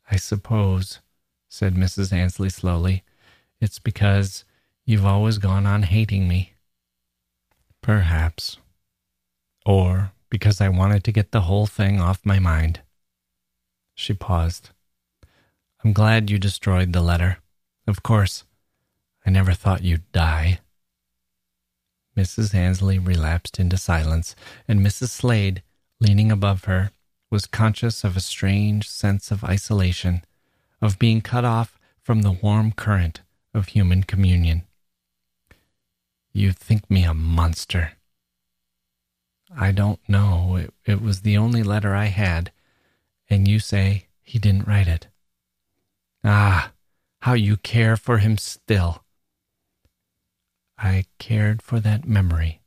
[0.09, 1.01] I suppose,
[1.49, 2.13] said Mrs.
[2.13, 3.03] Ansley slowly,
[3.61, 4.45] it's because
[4.85, 6.53] you've always gone on hating me.
[7.83, 8.59] Perhaps.
[9.67, 12.83] Or because I wanted to get the whole thing off my mind.
[13.95, 14.71] She paused.
[15.83, 17.39] I'm glad you destroyed the letter.
[17.87, 18.45] Of course,
[19.27, 20.61] I never thought you'd die.
[22.17, 22.55] Mrs.
[22.55, 24.37] Ansley relapsed into silence,
[24.69, 25.09] and Mrs.
[25.09, 25.63] Slade,
[26.01, 26.93] leaning above her,
[27.31, 30.23] was conscious of a strange sense of isolation,
[30.81, 33.23] of being cut off from the warm current
[33.53, 34.63] of human communion.
[36.33, 37.93] You think me a monster.
[39.57, 40.57] I don't know.
[40.57, 42.53] It, it was the only letter I had,
[43.31, 45.09] and you say he didn't write it.
[46.23, 46.73] Ah,
[47.25, 49.03] how you care for him still.
[50.77, 52.61] I cared for that memory,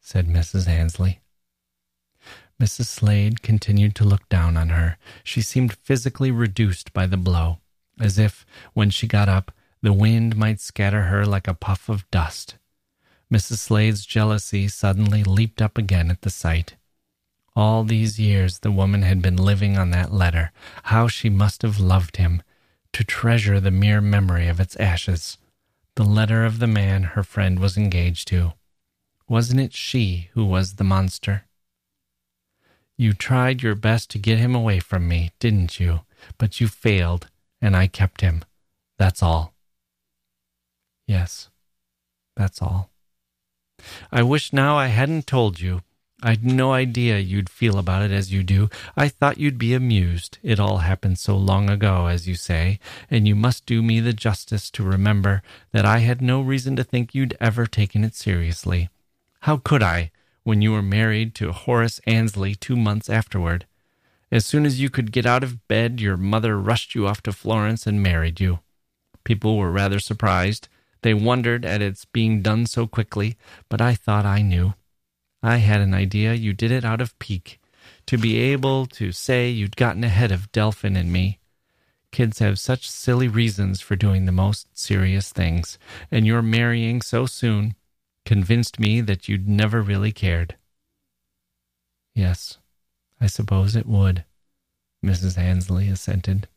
[0.00, 0.66] said Mrs.
[0.66, 1.20] Ansley.
[2.60, 2.86] Mrs.
[2.86, 4.98] Slade continued to look down on her.
[5.22, 7.58] She seemed physically reduced by the blow,
[8.00, 12.10] as if, when she got up, the wind might scatter her like a puff of
[12.10, 12.56] dust.
[13.32, 13.58] Mrs.
[13.58, 16.74] Slade's jealousy suddenly leaped up again at the sight.
[17.54, 20.50] All these years the woman had been living on that letter.
[20.84, 22.42] How she must have loved him,
[22.92, 25.38] to treasure the mere memory of its ashes,
[25.96, 28.54] the letter of the man her friend was engaged to.
[29.28, 31.44] Wasn't it she who was the monster?
[32.96, 36.00] You tried your best to get him away from me, didn't you?
[36.38, 37.28] But you failed,
[37.60, 38.44] and I kept him.
[38.98, 39.54] That's all.
[41.06, 41.48] Yes,
[42.36, 42.90] that's all.
[44.10, 45.82] I wish now I hadn't told you.
[46.24, 48.70] I'd no idea you'd feel about it as you do.
[48.96, 50.38] I thought you'd be amused.
[50.40, 52.78] It all happened so long ago, as you say,
[53.10, 55.42] and you must do me the justice to remember
[55.72, 58.88] that I had no reason to think you'd ever taken it seriously.
[59.40, 60.12] How could I,
[60.44, 63.66] when you were married to Horace Ansley two months afterward?
[64.30, 67.32] As soon as you could get out of bed, your mother rushed you off to
[67.32, 68.60] Florence and married you.
[69.24, 70.68] People were rather surprised.
[71.02, 73.36] They wondered at its being done so quickly,
[73.68, 74.74] but I thought I knew.
[75.42, 77.60] I had an idea you did it out of pique,
[78.06, 81.40] to be able to say you'd gotten ahead of Delphin and me.
[82.12, 85.78] Kids have such silly reasons for doing the most serious things,
[86.10, 87.74] and your marrying so soon
[88.24, 90.56] convinced me that you'd never really cared.
[92.14, 92.58] Yes,
[93.20, 94.24] I suppose it would,
[95.04, 95.38] Mrs.
[95.38, 96.48] Ansley assented.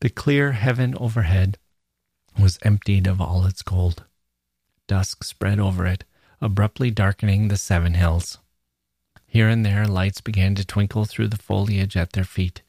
[0.00, 1.58] The clear heaven overhead
[2.38, 4.04] was emptied of all its gold.
[4.86, 6.04] Dusk spread over it,
[6.40, 8.38] abruptly darkening the seven hills.
[9.26, 12.62] Here and there, lights began to twinkle through the foliage at their feet.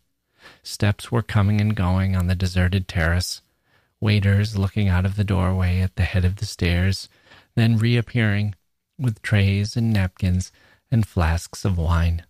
[0.63, 3.41] Steps were coming and going on the deserted terrace,
[3.99, 7.07] waiters looking out of the doorway at the head of the stairs,
[7.55, 8.55] then reappearing
[8.97, 10.51] with trays and napkins
[10.91, 12.23] and flasks of wine.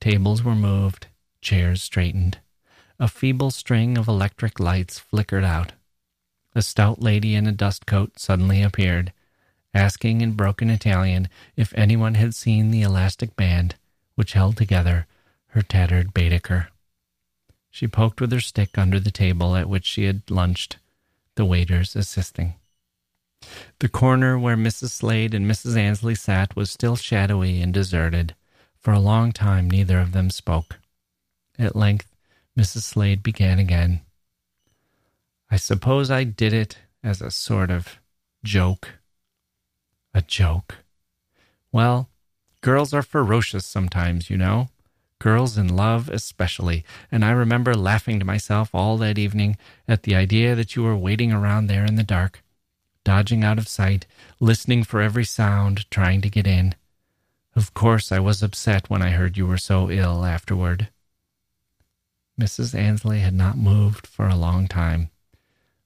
[0.00, 1.06] Tables were moved,
[1.40, 2.38] chairs straightened.
[2.98, 5.72] A feeble string of electric lights flickered out.
[6.54, 9.12] A stout lady in a dust coat suddenly appeared
[9.74, 13.74] asking in broken Italian if anyone had seen the elastic band
[14.14, 15.06] which held together
[15.48, 16.68] her tattered Baedeker.
[17.70, 20.78] She poked with her stick under the table at which she had lunched,
[21.34, 22.54] the waiters assisting.
[23.80, 24.90] The corner where Mrs.
[24.90, 25.76] Slade and Mrs.
[25.76, 28.34] Ansley sat was still shadowy and deserted.
[28.78, 30.78] For a long time, neither of them spoke.
[31.58, 32.14] At length,
[32.58, 32.82] Mrs.
[32.82, 34.00] Slade began again.
[35.50, 37.98] I suppose I did it as a sort of
[38.44, 38.98] joke.
[40.14, 40.76] A joke.
[41.72, 42.08] Well,
[42.60, 44.68] girls are ferocious sometimes, you know.
[45.18, 46.84] Girls in love, especially.
[47.10, 49.56] And I remember laughing to myself all that evening
[49.88, 52.44] at the idea that you were waiting around there in the dark,
[53.02, 54.06] dodging out of sight,
[54.38, 56.76] listening for every sound, trying to get in.
[57.56, 60.90] Of course, I was upset when I heard you were so ill afterward.
[62.40, 62.74] Mrs.
[62.74, 65.10] Ansley had not moved for a long time,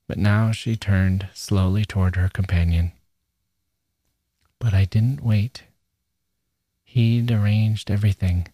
[0.06, 2.92] but now she turned slowly toward her companion.
[4.58, 5.64] But I didn't wait.
[6.84, 8.48] He'd arranged everything.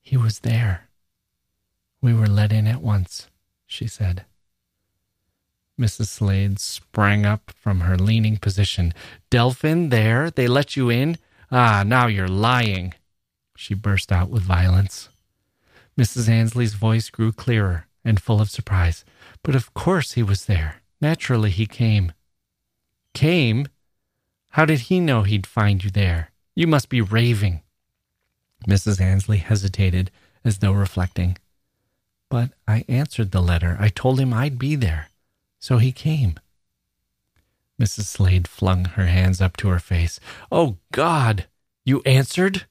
[0.00, 0.88] He was there.
[2.02, 3.28] We were let in at once,
[3.66, 4.24] she said.
[5.78, 6.08] Mrs.
[6.08, 8.92] Slade sprang up from her leaning position.
[9.30, 10.30] Delphin, there?
[10.30, 11.16] They let you in?
[11.50, 12.94] Ah, now you're lying.
[13.56, 15.08] She burst out with violence.
[15.98, 16.28] Mrs.
[16.28, 19.04] Ansley's voice grew clearer and full of surprise.
[19.42, 20.82] But of course he was there.
[21.00, 22.12] Naturally he came.
[23.14, 23.66] Came?
[24.50, 26.30] How did he know he'd find you there?
[26.54, 27.62] You must be raving.
[28.66, 29.00] Mrs.
[29.00, 30.10] Ansley hesitated
[30.44, 31.38] as though reflecting.
[32.28, 33.76] But I answered the letter.
[33.80, 35.08] I told him I'd be there.
[35.58, 36.38] So he came.
[37.80, 38.04] Mrs.
[38.04, 40.20] Slade flung her hands up to her face.
[40.50, 41.46] Oh, God!
[41.84, 42.66] You answered?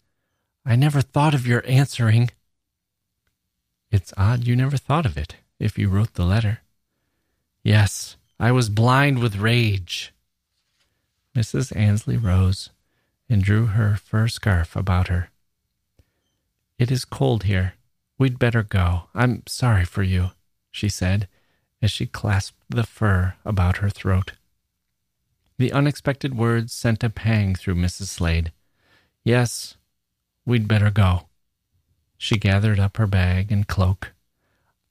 [0.66, 2.30] I never thought of your answering.
[3.92, 6.60] It's odd you never thought of it, if you wrote the letter.
[7.64, 10.14] Yes, I was blind with rage.
[11.40, 11.74] Mrs.
[11.74, 12.70] Ansley rose
[13.30, 15.30] and drew her fur scarf about her.
[16.78, 17.76] It is cold here.
[18.18, 19.04] We'd better go.
[19.16, 20.32] I'm sorry for you,
[20.70, 21.30] she said
[21.82, 24.34] as she clasped the fur about her throat.
[25.58, 28.08] The unexpected words sent a pang through Mrs.
[28.08, 28.52] Slade.
[29.24, 29.78] Yes,
[30.46, 31.30] we'd better go.
[32.18, 34.12] She gathered up her bag and cloak.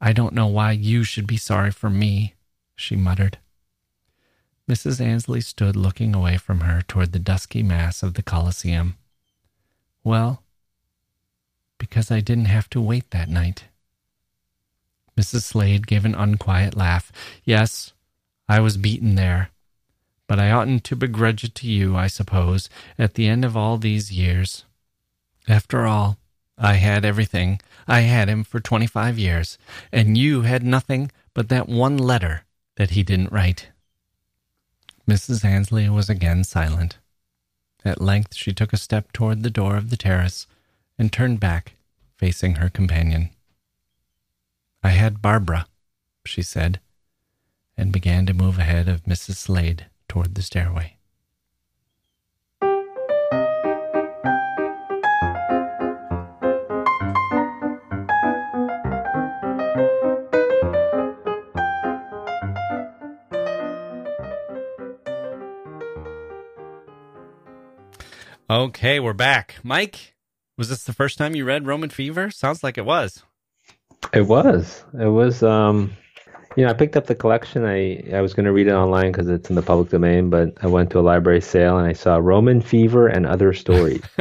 [0.00, 2.36] I don't know why you should be sorry for me,
[2.74, 3.36] she muttered.
[4.68, 5.00] Mrs.
[5.00, 8.96] Ansley stood looking away from her toward the dusky mass of the Colosseum.
[10.04, 10.42] Well,
[11.78, 13.64] because I didn't have to wait that night.
[15.16, 15.42] Mrs.
[15.44, 17.10] Slade gave an unquiet laugh.
[17.44, 17.94] Yes,
[18.46, 19.50] I was beaten there.
[20.26, 23.78] But I oughtn't to begrudge it to you, I suppose, at the end of all
[23.78, 24.64] these years.
[25.48, 26.18] After all,
[26.58, 27.60] I had everything.
[27.86, 29.56] I had him for twenty five years,
[29.90, 32.42] and you had nothing but that one letter
[32.76, 33.70] that he didn't write.
[35.08, 35.42] Mrs.
[35.42, 36.98] Ansley was again silent.
[37.82, 40.46] At length she took a step toward the door of the terrace
[40.98, 41.76] and turned back,
[42.18, 43.30] facing her companion.
[44.82, 45.66] I had Barbara,
[46.26, 46.78] she said,
[47.74, 49.36] and began to move ahead of Mrs.
[49.36, 50.97] Slade toward the stairway.
[68.50, 69.56] Okay, we're back.
[69.62, 70.14] Mike,
[70.56, 72.30] was this the first time you read Roman Fever?
[72.30, 73.22] Sounds like it was.
[74.14, 74.84] It was.
[74.98, 75.42] It was.
[75.42, 75.92] Um,
[76.56, 77.66] you know, I picked up the collection.
[77.66, 80.56] I I was going to read it online because it's in the public domain, but
[80.62, 84.00] I went to a library sale and I saw Roman Fever and Other Stories.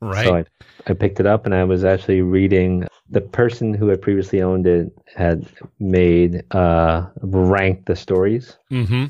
[0.00, 0.26] right.
[0.26, 0.44] So I,
[0.86, 2.86] I picked it up and I was actually reading.
[3.08, 5.44] The person who had previously owned it had
[5.80, 9.06] made uh ranked the stories mm-hmm.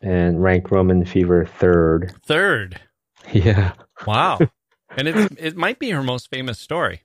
[0.00, 2.14] and ranked Roman Fever third.
[2.24, 2.80] Third.
[3.32, 3.72] Yeah,
[4.06, 4.38] Wow.
[4.96, 7.02] and it's it might be her most famous story.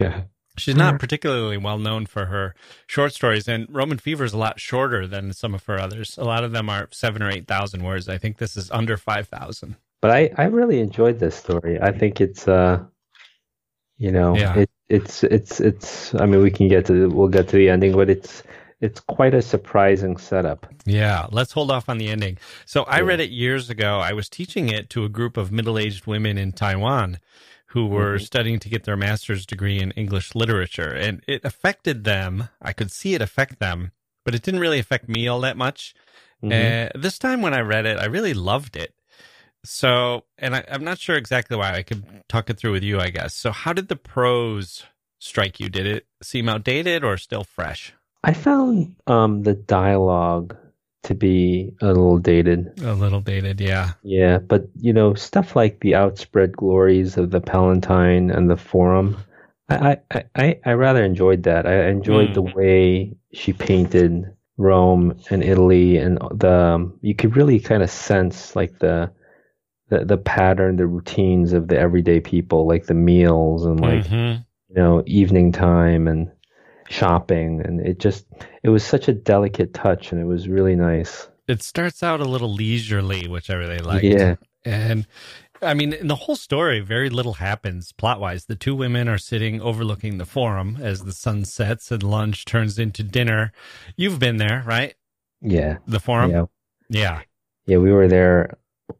[0.00, 0.22] yeah,
[0.58, 2.54] She's not particularly well known for her
[2.86, 6.16] short stories, and Roman Fever is a lot shorter than some of her others.
[6.16, 8.08] A lot of them are seven or eight thousand words.
[8.08, 9.76] I think this is under five thousand.
[10.00, 11.80] but I I really enjoyed this story.
[11.80, 12.82] I think it's uh,
[13.98, 14.60] you know, Yeah.
[14.60, 16.14] it it's it's it's.
[16.14, 18.42] I mean, we can get to we'll get to the ending, but it's
[18.80, 20.66] it's quite a surprising setup.
[20.84, 22.38] Yeah, let's hold off on the ending.
[22.64, 23.04] So I Yeah.
[23.04, 23.98] read it years ago.
[23.98, 27.18] I was teaching it to a group of middle-aged women in Taiwan
[27.68, 28.24] who were Mhm.
[28.24, 32.48] studying to get their master's degree in English literature, and it affected them.
[32.62, 33.92] I could see it affect them,
[34.24, 35.94] but it didn't really affect me all that much.
[36.42, 36.86] Mhm.
[36.86, 38.94] Uh, this time when I read it, I really loved it.
[39.64, 41.74] So, and I, I'm not sure exactly why.
[41.74, 43.34] I could talk it through with you, I guess.
[43.34, 44.84] So, how did the prose
[45.18, 45.68] strike you?
[45.68, 47.92] Did it seem outdated or still fresh?
[48.26, 50.56] I found um the dialogue
[51.04, 52.72] to be a little dated.
[52.82, 53.92] A little dated, yeah.
[54.02, 59.16] Yeah, but you know, stuff like the outspread glories of the Palatine and the Forum,
[59.68, 61.66] I I, I, I rather enjoyed that.
[61.66, 62.34] I enjoyed Mm.
[62.34, 64.26] the way she painted
[64.58, 69.10] Rome and Italy, and the um, you could really kind of sense like the
[69.88, 74.44] the the pattern, the routines of the everyday people, like the meals and like Mhm.
[74.68, 76.30] you know evening time and
[76.88, 78.26] shopping, and it just
[78.62, 81.28] it was such a delicate touch, and it was really nice.
[81.48, 84.04] it starts out a little leisurely, which I really liked.
[84.04, 84.36] Yeah.
[84.64, 85.06] And
[85.62, 88.44] I mean, in the whole story, very little happens plot wise.
[88.46, 92.78] The two women are sitting overlooking the forum as the sun sets and lunch turns
[92.78, 93.52] into dinner.
[93.96, 94.94] You've been there, right?
[95.40, 96.30] Yeah, The forum?
[96.30, 96.44] yeah.
[96.88, 97.20] Yeah.
[97.66, 98.58] Yeah, we were there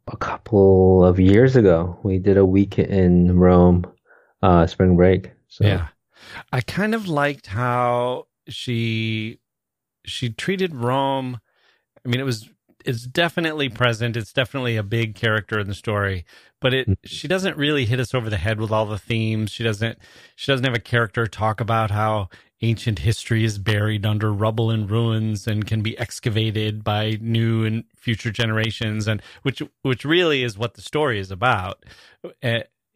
[0.09, 1.99] a couple of years ago.
[2.03, 3.85] We did a week in Rome,
[4.43, 5.31] uh, spring break.
[5.49, 5.89] So Yeah.
[6.53, 9.39] I kind of liked how she
[10.07, 11.41] she treated Rome.
[12.05, 12.49] I mean, it was
[12.85, 14.17] it's definitely present.
[14.17, 16.25] It's definitely a big character in the story,
[16.61, 16.97] but it Mhm.
[17.05, 19.51] she doesn't really hit us over the head with all the themes.
[19.53, 19.99] She doesn't
[20.37, 22.29] she doesn't have a character talk about how
[22.63, 27.85] ancient history is buried under rubble and ruins and can be excavated by new and
[27.97, 31.85] future generations and which which really is what the story is about.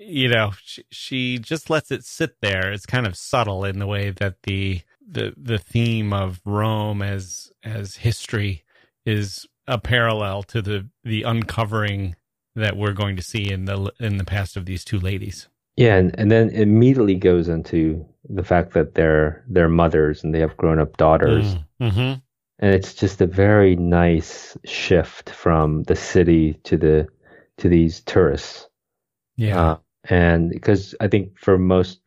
[0.03, 2.73] You know, she, she just lets it sit there.
[2.73, 7.53] It's kind of subtle in the way that the the the theme of Rome as
[7.63, 8.65] as history
[9.05, 12.17] is a parallel to the the uncovering
[12.57, 15.49] that we're going to see in the in the past of these two ladies.
[15.77, 20.41] yeah, and, and then immediately goes into the fact that they're they're mothers and they
[20.41, 21.99] have grown up daughters, Mm-hmm.
[22.61, 27.07] and it's just a very nice shift from the city to the
[27.59, 28.67] to these tourists.
[29.37, 29.61] Yeah.
[29.73, 32.01] Uh, and because I think for most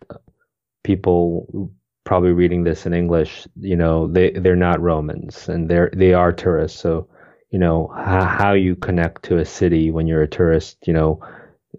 [0.84, 1.72] people
[2.04, 6.32] probably reading this in English, you know, they they're not Romans and they're they are
[6.34, 6.80] tourists.
[6.80, 7.08] So,
[7.50, 11.22] you know, how, how you connect to a city when you're a tourist, you know,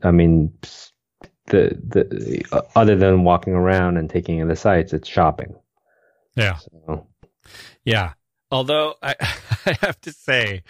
[0.02, 0.52] I mean,
[1.46, 5.54] the the uh, other than walking around and taking in the sights, it's shopping.
[6.36, 6.56] yeah.
[6.56, 7.06] So,
[7.84, 8.12] Yeah.
[8.50, 9.14] Although I,
[9.66, 10.62] I have to say,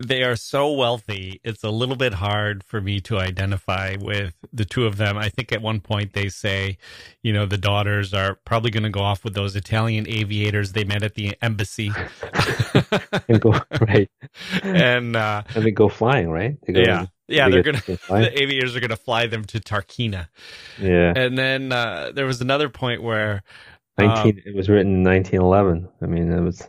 [0.00, 1.40] they are so wealthy.
[1.44, 5.18] It's a little bit hard for me to identify with the two of them.
[5.18, 6.78] I think at one point they say,
[7.22, 10.84] you know, the daughters are probably going to go off with those Italian aviators they
[10.84, 11.98] met at the embassy,
[13.28, 14.10] and go right,
[14.62, 16.56] and uh, and they go flying, right?
[16.66, 17.82] They go, yeah, yeah, they they're gonna.
[18.08, 20.28] The aviators are going to fly them to Tarquinia,
[20.78, 23.42] Yeah, and then uh, there was another point where
[23.98, 24.42] um, nineteen.
[24.46, 25.88] it was written in nineteen eleven.
[26.02, 26.68] I mean, it was.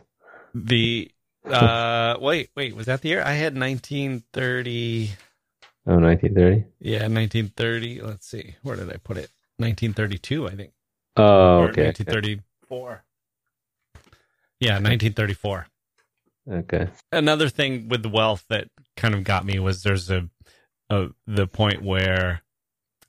[0.54, 1.11] the
[1.46, 5.10] uh wait wait was that the year i had 1930
[5.84, 6.64] Oh, 1930?
[6.78, 10.72] yeah 1930 let's see where did i put it 1932 i think
[11.16, 11.86] Oh, or okay.
[11.86, 13.04] 1934
[14.60, 15.66] yeah 1934
[16.50, 16.88] Okay.
[17.12, 20.28] another thing with the wealth that kind of got me was there's a,
[20.90, 22.42] a the point where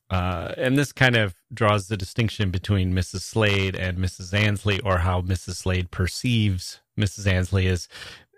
[0.09, 3.21] uh, and this kind of draws the distinction between Mrs.
[3.21, 4.31] Slade and Mrs.
[4.31, 5.55] Ansley, or how Mrs.
[5.55, 7.25] Slade perceives Mrs.
[7.25, 7.87] Ansley is.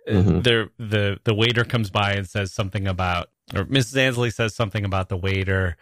[0.07, 0.43] Mhm.
[0.43, 3.97] There, the the waiter comes by and says something about, or Mrs.
[3.97, 5.77] Ansley says something about the waiter.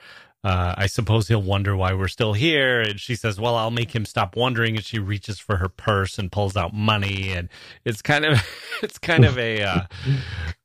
[0.46, 2.82] Uh, I suppose he'll wonder why we're still here.
[2.82, 6.18] And she says, "Well, I'll make him stop wondering." And she reaches for her purse
[6.20, 7.50] and pulls out money, and
[7.86, 8.42] it's kind of
[8.84, 9.82] it's kind of a uh,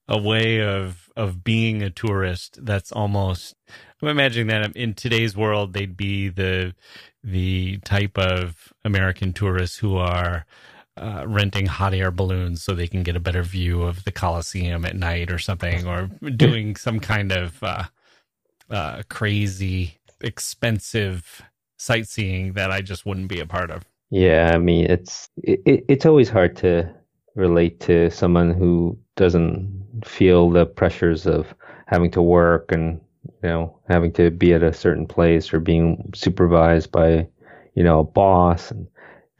[0.08, 3.54] a way of of being a tourist that's almost
[4.02, 6.74] I'm imagining that in today's world they'd be the
[7.22, 10.46] the type of American tourists who are
[11.00, 14.84] uh, renting hot air balloons so they can get a better view of the Coliseum
[14.84, 17.84] at night or something, or doing some kind of uh,
[18.70, 21.42] uh, crazy, expensive
[21.78, 23.84] sightseeing that I just wouldn't be a part of.
[24.10, 26.92] Yeah, I mean, it's it, it's always hard to
[27.34, 31.54] relate to someone who doesn't feel the pressures of
[31.86, 33.00] having to work and
[33.42, 37.26] you know having to be at a certain place or being supervised by
[37.74, 38.86] you know a boss and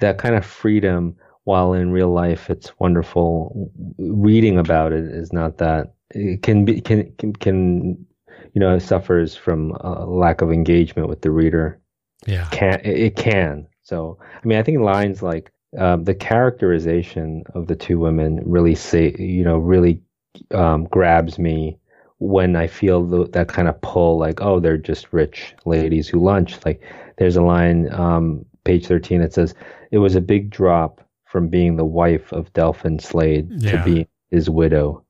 [0.01, 1.17] that kind of freedom
[1.49, 3.73] while in real life it's wonderful.
[3.97, 8.07] Reading about it is not that it can be can can, can
[8.53, 11.81] you know suffers from a lack of engagement with the reader.
[12.27, 12.47] Yeah.
[12.51, 13.67] Can it can.
[13.83, 18.75] So i mean i think lines like um, the characterization of the two women really
[18.75, 20.03] say you know really
[20.51, 21.79] um, grabs me
[22.19, 26.23] when I feel the, that kind of pull, like oh they're just rich ladies who
[26.23, 26.63] lunch.
[26.67, 26.83] Like
[27.17, 29.55] there's a line, um, page thirteen, that says
[29.91, 33.83] it was a big drop from being the wife of Delphin Slade Yeah.
[33.83, 35.05] to being his widow.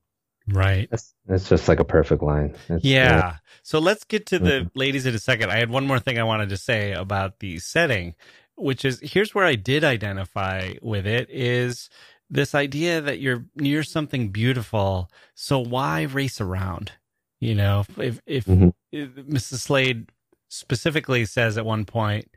[0.51, 2.55] right That's, that's just like a perfect line.
[2.67, 3.35] That's, yeah.
[3.61, 4.71] So let's get to the Mhm.
[4.73, 5.51] ladies in a second.
[5.51, 8.15] I had one more thing I wanted to say about the setting,
[8.55, 11.87] which is here's where I did identify with it is
[12.31, 15.11] this idea that you're near something beautiful.
[15.35, 16.93] So why race around?
[17.39, 18.73] You know, if, if, Mhm.
[18.91, 19.59] if Mrs.
[19.59, 20.09] Slade
[20.49, 22.27] specifically says at one point,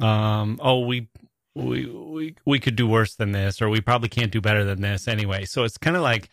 [0.00, 1.08] um, oh, we,
[1.54, 4.80] we, we, we could do worse than this, or we probably can't do better than
[4.80, 5.44] this anyway.
[5.44, 6.28] So it's kind of like,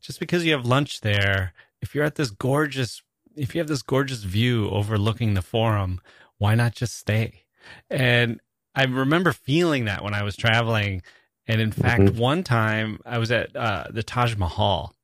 [0.00, 1.52] just because you have lunch there,
[1.82, 3.02] if you're at this gorgeous,
[3.36, 6.00] if you have this gorgeous view overlooking the forum,
[6.38, 7.44] why not just stay?
[7.90, 8.40] And
[8.74, 11.02] I remember feeling that when I was traveling.
[11.46, 12.16] And in fact, Mhm.
[12.16, 14.94] one time I was at uh, the Taj Mahal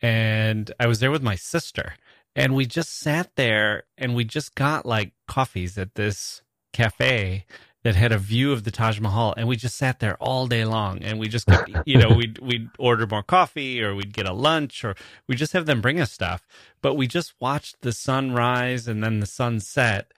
[0.00, 1.94] and I was there with my sister
[2.36, 6.42] and we just sat there and we just got like coffees at this
[6.72, 7.44] cafe
[7.82, 10.64] that had a view of the Taj Mahal and we just sat there all day
[10.64, 14.26] long and we just got, you know we'd we'd order more coffee or we'd get
[14.28, 14.94] a lunch or
[15.28, 16.46] we just have them bring us stuff
[16.82, 20.12] but we just watched the sun rise and then the sun set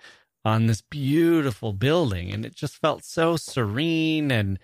[0.44, 4.58] on this beautiful building and it just felt so serene and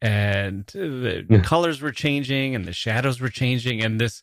[0.00, 1.40] and the Yeah.
[1.40, 4.22] colors were changing and the shadows were changing and this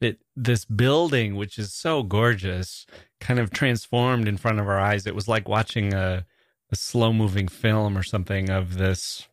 [0.00, 2.86] it this building which is so gorgeous
[3.20, 6.26] kind of transformed in front of our eyes it was like watching a
[6.70, 9.28] a slow moving film or something of this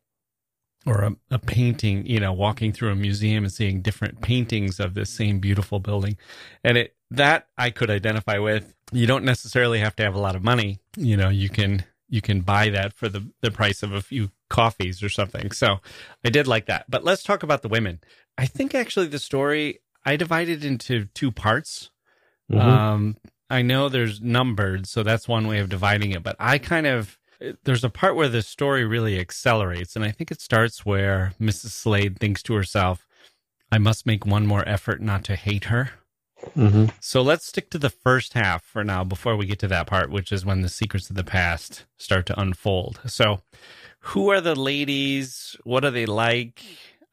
[0.85, 4.93] or a, a painting you know walking through a museum and seeing different paintings of
[4.93, 6.17] this same beautiful building.
[6.63, 8.73] And it that i could identify with.
[8.91, 10.79] You don't necessarily have to have a lot of money.
[10.97, 14.31] You know you can you can buy that for the the price of a few
[14.49, 15.51] coffees or something.
[15.51, 15.79] So
[16.23, 16.85] i did like that.
[16.89, 18.01] But let's talk about the women.
[18.37, 21.89] I think actually the story i divided into two parts.
[22.51, 22.59] Mhm.
[22.61, 23.17] um,
[23.49, 26.23] I know there's numbered, so that's one way of dividing it.
[26.23, 27.17] But I kind of
[27.63, 31.71] there's a part where the story really accelerates, and I think it starts where Mrs.
[31.71, 33.05] Slade thinks to herself,
[33.71, 35.91] "I must make one more effort not to hate her."
[36.55, 36.93] Mhm.
[36.99, 40.09] So let's stick to the first half for now before we get to that part,
[40.09, 42.99] which is when the secrets of the past start to unfold.
[43.07, 43.41] So,
[43.99, 45.55] who are the ladies?
[45.63, 46.63] What are they like?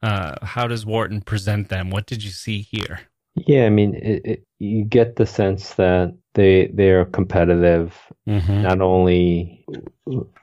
[0.03, 1.89] Uh, how does Wharton present them?
[1.89, 3.01] What did you see here?
[3.47, 8.61] Yeah, I mean, it, it, you get the sense that they they are competitive Mm-hmm.
[8.61, 9.65] not only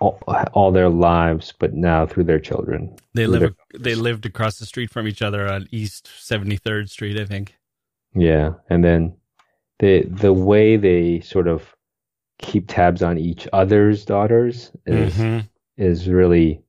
[0.01, 0.19] all,
[0.53, 2.97] all their lives, but now through their children.
[3.15, 3.41] They live.
[3.41, 7.25] their- They lived across the street from each other on East Seventy Third Street, I
[7.25, 7.55] think.
[8.15, 9.15] Yeah, and then
[9.79, 11.73] the the way they sort of
[12.41, 15.49] keep tabs on each other's daughters is Mhm.
[15.77, 16.61] is really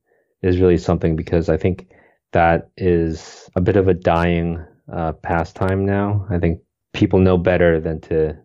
[0.44, 1.88] is really something because I think
[2.34, 6.26] that is a bit of a dying uh, pastime now.
[6.30, 6.60] I think
[6.94, 8.36] people know better than to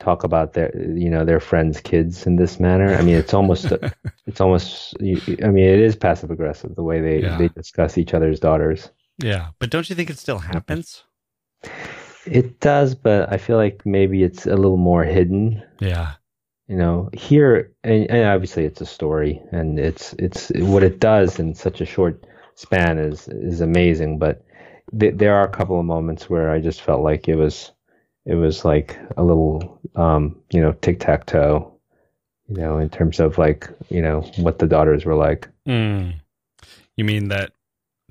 [0.00, 2.94] talk about their you know their friends' kids in this manner.
[2.94, 3.72] I mean, it's almost
[4.26, 5.04] it's almost I
[5.48, 7.38] mean it is passive aggressive the way they Yeah.
[7.38, 8.90] they discuss each other's daughters.
[9.18, 11.04] Yeah, but don't you think it still happens?
[12.26, 15.62] It does, but I feel like maybe it's a little more hidden.
[15.80, 16.12] Yeah.
[16.68, 21.38] you know here and, and obviously it's a story and it's it's what it does
[21.38, 22.24] in such a short
[22.54, 24.42] span is is amazing but
[24.98, 27.72] th- there are a couple of moments where i just felt like it was
[28.26, 31.70] it was like a little um you know tic-tac-toe
[32.48, 36.14] you know in terms of like you know what the daughters were like Mm.
[36.96, 37.52] You mean that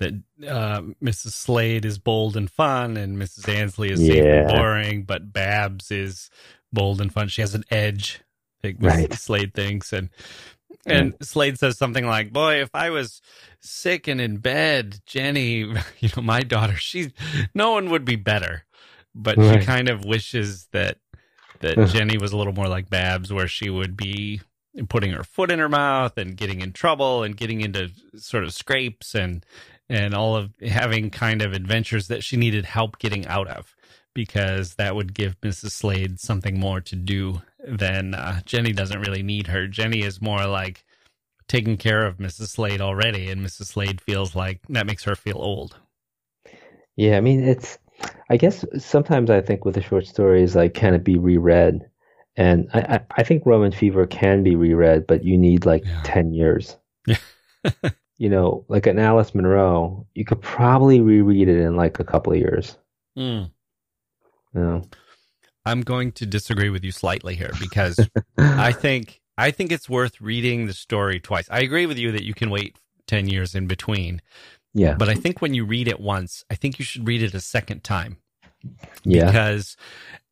[0.00, 0.12] that
[0.46, 1.32] uh, Mrs.
[1.32, 3.48] Slade is bold and fun, and Mrs.
[3.48, 4.56] Ansley is safe and Yeah.
[4.58, 6.30] boring, but Babs is
[6.72, 7.28] bold and fun.
[7.28, 8.20] She has an edge,
[8.60, 8.88] think Mrs.
[8.90, 9.14] Right.
[9.14, 10.10] Slade thinks, and
[10.86, 13.20] and Slade says something like, "Boy, if I was
[13.60, 15.58] sick and in bed, Jenny,
[15.98, 17.12] you know, my daughter, she,
[17.54, 18.64] no one would be better."
[19.14, 19.60] but Right.
[19.60, 20.98] she kind of wishes that
[21.60, 24.40] that Jenny was a little more like Babs, where she would be
[24.88, 28.52] putting her foot in her mouth and getting in trouble and getting into sort of
[28.52, 29.46] scrapes and
[29.88, 33.76] and all of having kind of adventures that she needed help getting out of
[34.14, 35.70] because that would give Mrs.
[35.72, 39.66] Slade something more to do than uh, Jenny doesn't really need her.
[39.66, 40.84] Jenny is more like
[41.48, 42.48] taking care of Mrs.
[42.48, 43.66] Slade already, and Mrs.
[43.66, 45.76] Slade feels like that makes her feel old.
[46.96, 47.78] Yeah, I mean, it's,
[48.30, 51.80] I guess sometimes I think with the short stories, like, can it be reread?
[52.36, 56.00] And I, I, I think Roman Fever can be reread, but you need like Yeah.
[56.04, 56.76] 10 years.
[58.16, 62.32] You know, like an Alice Munro, you could probably reread it in like a couple
[62.32, 62.78] of years.
[64.54, 64.82] You know?
[65.66, 67.98] I'm going to disagree with you slightly here because
[68.38, 71.48] I think I think it's worth reading the story twice.
[71.50, 72.76] I agree with you that you can wait
[73.08, 74.22] 10 years in between,
[74.74, 74.94] Yeah.
[74.94, 77.40] but I think when you read it once, I think you should read it a
[77.40, 78.18] second time
[79.04, 79.26] Yeah.
[79.26, 79.76] because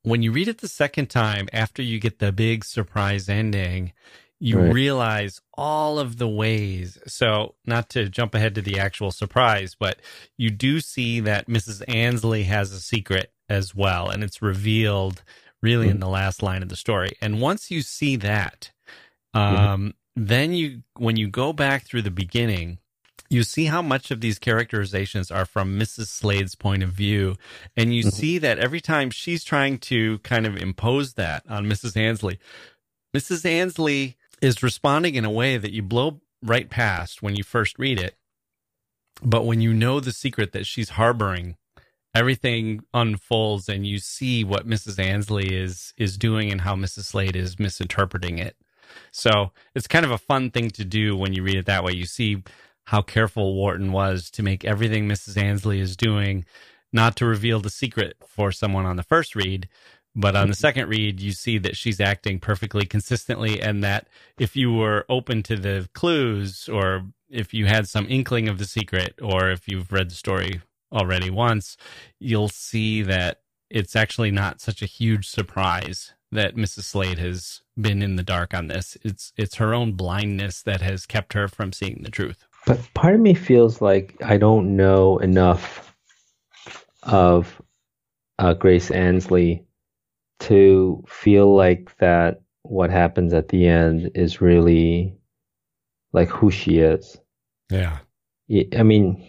[0.03, 3.93] when you read it the second time after you get the big surprise ending,
[4.41, 4.73] you Right.
[4.73, 6.99] realize all of the ways.
[7.07, 10.01] So, not to jump ahead to the actual surprise, but
[10.37, 11.83] you do see that Mrs.
[11.89, 15.23] Ansley has a secret as well, and it's revealed
[15.63, 17.11] really in the last line of the story.
[17.21, 18.73] And once you see that,
[19.35, 22.79] um, then you, when you go back through the beginning,
[23.31, 26.09] you see how much of these characterizations are from Mrs.
[26.09, 27.37] Slade's point of view.
[27.77, 28.13] And you Mhm.
[28.13, 31.97] see that every time she's trying to kind of impose that on Mrs.
[31.97, 32.39] Ansley,
[33.17, 33.45] Mrs.
[33.47, 37.99] Ansley is responding in a way that you blow right past when you first read
[38.01, 38.17] it.
[39.23, 41.57] But when you know the secret that she's harboring,
[42.15, 44.99] everything unfolds and you see what Mrs.
[44.99, 47.05] Ansley is is doing and how Mrs.
[47.05, 48.57] Slade is misinterpreting it.
[49.11, 51.93] So it's kind of a fun thing to do when you read it that way.
[51.93, 52.43] You see
[52.85, 55.41] how careful Wharton was to make everything Mrs.
[55.41, 56.45] Ansley is doing
[56.93, 59.69] not to reveal the secret for someone on the first read,
[60.15, 60.61] but on the mm-hmm.
[60.61, 64.09] second read, you see that she's acting perfectly consistently, and that
[64.39, 68.67] if you were open to the clues, or if you had some inkling of the
[68.67, 70.61] secret, or if you've read the story
[70.93, 71.77] already once,
[72.19, 73.41] you'll see that
[73.71, 76.85] it's actually not such a huge surprise that Mrs.
[76.85, 78.97] Slade has been in the dark on this.
[79.03, 82.47] It's it's her own blindness that has kept her from seeing the truth.
[82.67, 85.95] But part of me feels like I don't know enough
[87.03, 87.61] of
[88.39, 89.65] uh, Grace Ansley
[90.41, 95.17] to feel like that what happens at the end is really
[96.13, 97.19] like who she is.
[97.71, 97.99] Yeah.
[98.77, 99.27] I mean,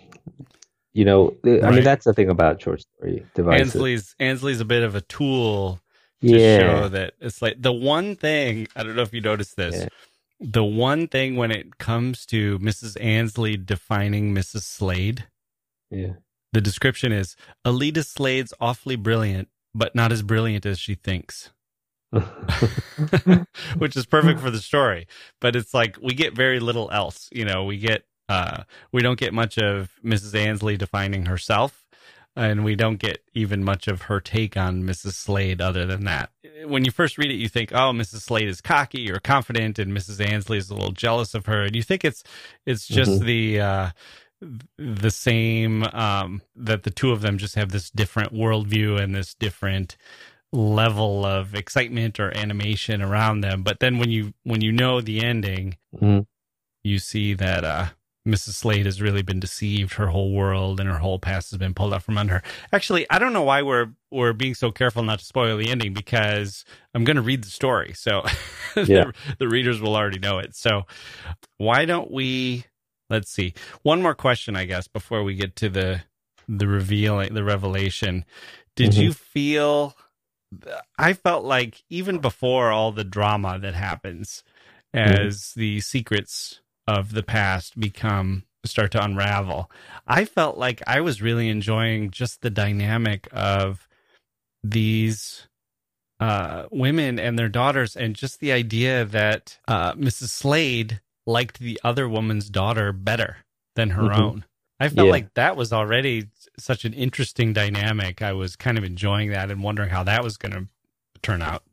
[0.94, 3.76] you know, I mean that's the thing about short story devices.
[3.76, 5.80] Ansley's Ansley's a bit of a tool
[6.22, 9.58] to yeah, show that it's like the one thing I don't know if you noticed
[9.58, 9.76] this.
[9.76, 9.88] Yeah.
[10.40, 13.02] The one thing when it comes to Mrs.
[13.02, 14.64] Ansley defining Mrs.
[14.64, 15.26] Slade,
[15.90, 16.14] yeah,
[16.52, 17.36] the description is
[17.66, 21.52] Alida Slade's awfully brilliant, but not as brilliant as she thinks.
[23.78, 25.08] Which is perfect for the story.
[25.42, 27.30] But it's like we get very little else.
[27.32, 30.36] You know, we get uh we don't get much of Mrs.
[30.36, 31.80] Ansley defining herself.
[32.36, 35.14] And we don't get even much of her take on Mrs.
[35.14, 36.32] Slade other than that.
[36.66, 38.22] When you first read it, you think, oh, Mrs.
[38.22, 40.20] Slade is cocky or confident, and Mrs.
[40.20, 41.62] Ansley is a little jealous of her.
[41.62, 42.24] And you think it's
[42.66, 43.26] it's just Mhm.
[43.26, 43.90] the uh
[44.78, 49.36] the same um that the two of them just have this different worldview and this
[49.36, 49.96] different
[50.52, 55.24] level of excitement or animation around them but then when you when you know the
[55.24, 56.26] ending Mhm.
[56.84, 57.88] you see that uh
[58.28, 58.54] Mrs.
[58.54, 59.96] Slade has really been deceived.
[59.96, 62.44] Her whole world and her whole past has been pulled out from under her.
[62.72, 65.94] Actually, I don't know why we're we're being so careful not to spoil the ending
[65.94, 66.64] because
[66.94, 68.24] I'm going to read the story, so
[68.78, 68.84] Yeah.
[68.86, 70.56] the, the readers will already know it.
[70.56, 70.84] So,
[71.58, 72.66] why don't we?
[73.10, 73.54] Let's see.
[73.82, 76.02] One more question, I guess, before we get to the
[76.48, 78.24] the revealing, the revelation.
[78.78, 79.04] Did Mhm.
[79.04, 79.96] you feel?
[80.98, 84.44] I felt like even before all the drama that happens,
[84.94, 89.70] as the secrets of the past become start to unravel,
[90.08, 93.88] I felt like I was really enjoying just the dynamic of
[94.64, 95.48] these
[96.20, 100.30] uh, women and their daughters, and just the idea that uh, Mrs.
[100.30, 103.38] Slade liked the other woman's daughter better
[103.76, 104.18] than her Mhm.
[104.18, 104.46] own.
[104.80, 105.12] I felt Yeah.
[105.12, 106.28] like that was already
[106.58, 108.22] such an interesting dynamic.
[108.22, 110.68] I was kind of enjoying that and wondering how that was going to
[111.22, 111.64] turn out.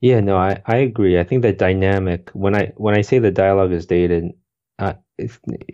[0.00, 1.18] Yeah, no, I, I agree.
[1.18, 4.32] I think that dynamic when I when I say the dialogue is dated,
[4.78, 4.94] uh,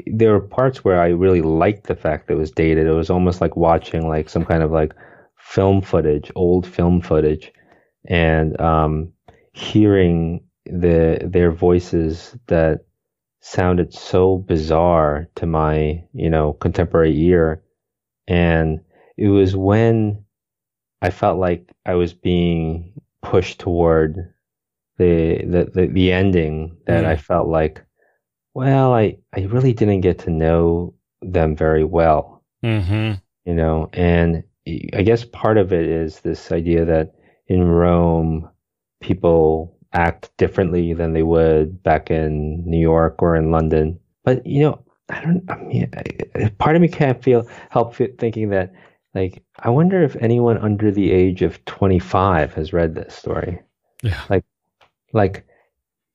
[0.07, 2.87] there are parts where I really liked the fact that it was dated.
[2.87, 4.95] It was almost like watching like some kind of like
[5.39, 7.53] film footage, old film footage,
[8.07, 9.13] and um,
[9.53, 12.85] hearing the their voices that
[13.41, 17.63] sounded so bizarre to my you know contemporary ear,
[18.29, 18.81] and
[19.17, 20.25] it was when
[21.03, 24.33] I felt like I was being pushed toward
[24.99, 27.07] the the the, the ending that Mm.
[27.07, 27.85] I felt like,
[28.55, 33.15] well, I I really didn't get to know them very well, Mm-hmm.
[33.45, 34.45] you know, and
[34.95, 37.15] I guess part of it is this idea that
[37.49, 38.49] in Rome,
[39.01, 43.99] people act differently than they would back in New York or in London.
[44.25, 45.51] But you know, I don't.
[45.51, 48.73] I mean, I, part of me can't feel help thinking that,
[49.15, 53.61] like, I wonder if anyone under the age of 25 has read this story.
[54.03, 54.21] Yeah.
[54.31, 54.45] Like,
[55.13, 55.47] like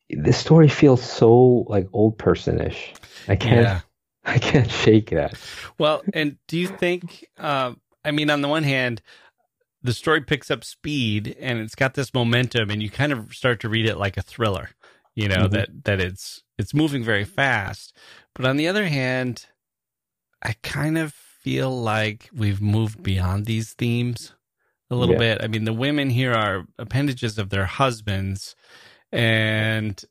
[0.09, 2.95] this story feels so like old personish.
[3.27, 3.61] I can't.
[3.61, 3.79] Yeah.
[4.25, 5.35] I can't shake that.
[5.77, 7.25] Well, and do you think?
[7.37, 7.73] Uh,
[8.03, 9.01] I mean, on the one hand,
[9.83, 13.61] the story picks up speed and it's got this momentum, and you kind of start
[13.61, 14.69] to read it like a thriller.
[15.15, 15.51] You know Mhm.
[15.51, 17.95] that that it's it's moving very fast.
[18.35, 19.45] But on the other hand,
[20.41, 21.15] I kind of
[21.47, 24.33] feel like we've moved beyond these themes
[24.89, 25.19] a little Yeah.
[25.19, 25.41] bit.
[25.41, 28.53] I mean, the women here are appendages of their husbands,
[29.13, 30.03] and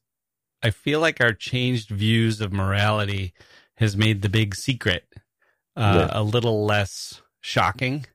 [0.63, 3.35] I feel like our changed views of morality
[3.77, 5.05] has made the big secret
[5.77, 8.07] uh, a little less shocking.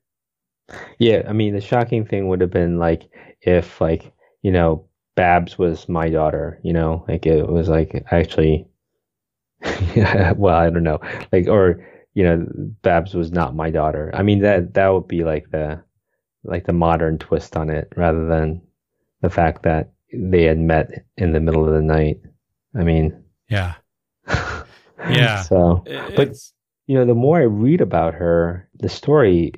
[0.98, 3.08] Yeah, I mean, the shocking thing would have been like
[3.42, 4.12] if, like,
[4.42, 8.66] you know, Babs was my daughter, you know, like it was like actually,
[9.96, 10.32] yeah.
[10.36, 11.00] well, I don't know,
[11.32, 12.46] like, or, you know,
[12.82, 14.12] Babs was not my daughter.
[14.14, 15.82] I mean, that, that would be like the,
[16.44, 18.62] like the modern twist on it rather than
[19.22, 22.20] the fact that they had met in the middle of the night.
[22.76, 23.76] I mean, Yeah,
[25.10, 25.42] Yeah.
[25.44, 25.84] So,
[26.16, 26.36] But-
[26.88, 29.54] you know, the more I read about her, the story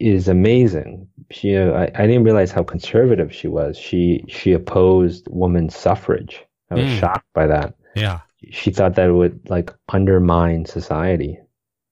[0.00, 1.06] is amazing.
[1.30, 3.76] She, you know, I, I didn't realize how conservative she was.
[3.76, 6.42] She she opposed women's suffrage.
[6.70, 6.98] I was Mm.
[6.98, 7.74] shocked by that.
[7.94, 8.20] yeah,
[8.50, 11.38] She thought that it would like undermine society.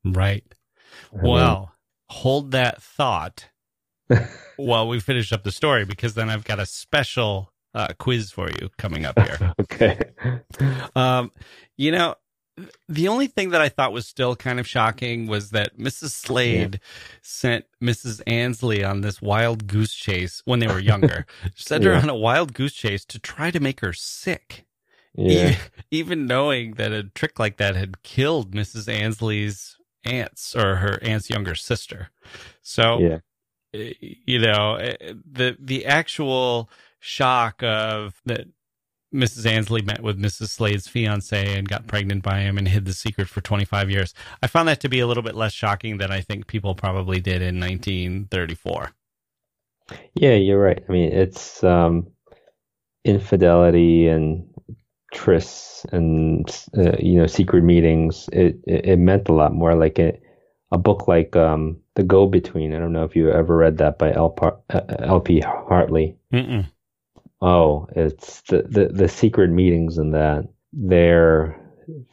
[0.04, 0.44] Right.
[1.12, 1.72] I mean, Well,
[2.08, 3.48] hold that thought
[4.56, 8.48] while we finish up the story, because then I've got a special uh, quiz for
[8.50, 9.54] you coming up here.
[9.60, 9.98] okay.
[10.94, 11.32] Um,
[11.76, 12.14] you know,
[12.88, 16.10] the only thing that I thought was still kind of shocking was that Mrs.
[16.10, 16.78] Slade
[17.20, 18.22] sent Mrs.
[18.28, 21.26] Ansley on this wild goose chase when they were younger.
[21.56, 24.66] sent her on a wild goose chase to try to make her sick.
[25.16, 25.50] Yeah.
[25.50, 25.56] E-
[25.90, 28.88] even knowing that a trick like that had killed Mrs.
[28.92, 29.76] Ansley's
[30.06, 32.10] aunts or her aunt's younger sister.
[32.62, 33.18] So, Yeah.
[33.74, 34.96] eh, you know, eh,
[35.30, 38.46] the the actual shock of that
[39.14, 39.46] Mrs.
[39.46, 40.48] Ansley met with Mrs.
[40.50, 44.12] Slade's fiance and got pregnant by him and hid the secret for 25 years.
[44.42, 47.20] I found that to be a little bit less shocking than I think people probably
[47.20, 48.92] did in 1934.
[50.14, 50.82] Yeah, you're right.
[50.88, 52.08] I mean, it's um,
[53.04, 54.48] infidelity and
[55.14, 56.46] trysts and
[56.76, 58.28] uh, you know secret meetings.
[58.32, 59.74] It, it it meant a lot more.
[59.74, 60.18] Like a
[60.72, 62.74] a book like um, The Go Between.
[62.74, 64.30] I don't know if you ever read that by L.
[64.30, 65.40] Par- uh, L.P.
[65.40, 66.16] Hartley.
[66.32, 66.66] Mm-mm.
[67.40, 70.48] Oh, it's the, the the secret meetings in that.
[70.72, 71.60] They're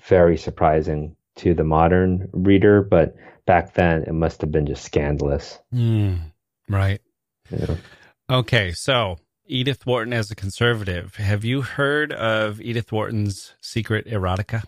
[0.08, 5.58] very surprising to the modern reader, but back then it must have been just scandalous.
[5.74, 6.20] Mm,
[6.70, 7.02] right.
[7.50, 7.78] Know?
[8.30, 9.18] Okay, so
[9.52, 11.16] Edith Wharton as a conservative.
[11.18, 14.64] Have you heard of Edith Wharton's secret erotica?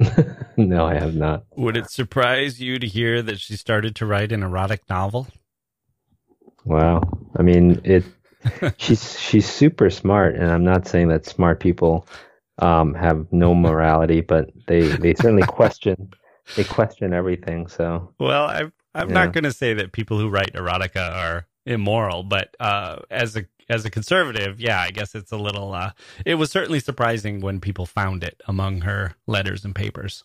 [0.56, 1.44] no, I have not.
[1.56, 5.28] Would it surprise you to hear that she started to write an erotic novel?
[6.64, 7.02] Wow.
[7.36, 8.04] I mean, it.
[8.78, 12.06] she's she's super smart, and I'm not saying that smart people
[12.58, 16.10] um, have no morality, but they they certainly question
[16.54, 17.68] they question everything.
[17.68, 19.14] So Well, I'm I'm Yeah.
[19.14, 23.44] not going to say that people who write erotica are immoral, but uh, as a
[23.68, 25.74] as a conservative, yeah, I guess it's a little.
[25.74, 25.92] Uh,
[26.24, 30.22] it was certainly surprising when people found it among her letters and papers.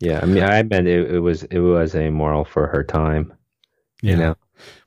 [0.00, 3.32] yeah, I mean, I meant it, it was it was amoral for her time.
[4.02, 4.36] You know,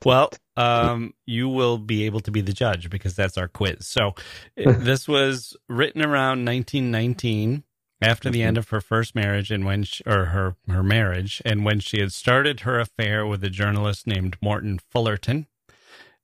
[0.04, 3.86] Well, um, you will be able to be the judge because that's our quiz.
[3.86, 4.14] So
[4.56, 7.64] this was written around 1919
[8.02, 11.64] after the end of her first marriage and when she, or her her marriage and
[11.64, 15.46] when she had started her affair with a journalist named Morton Fullerton.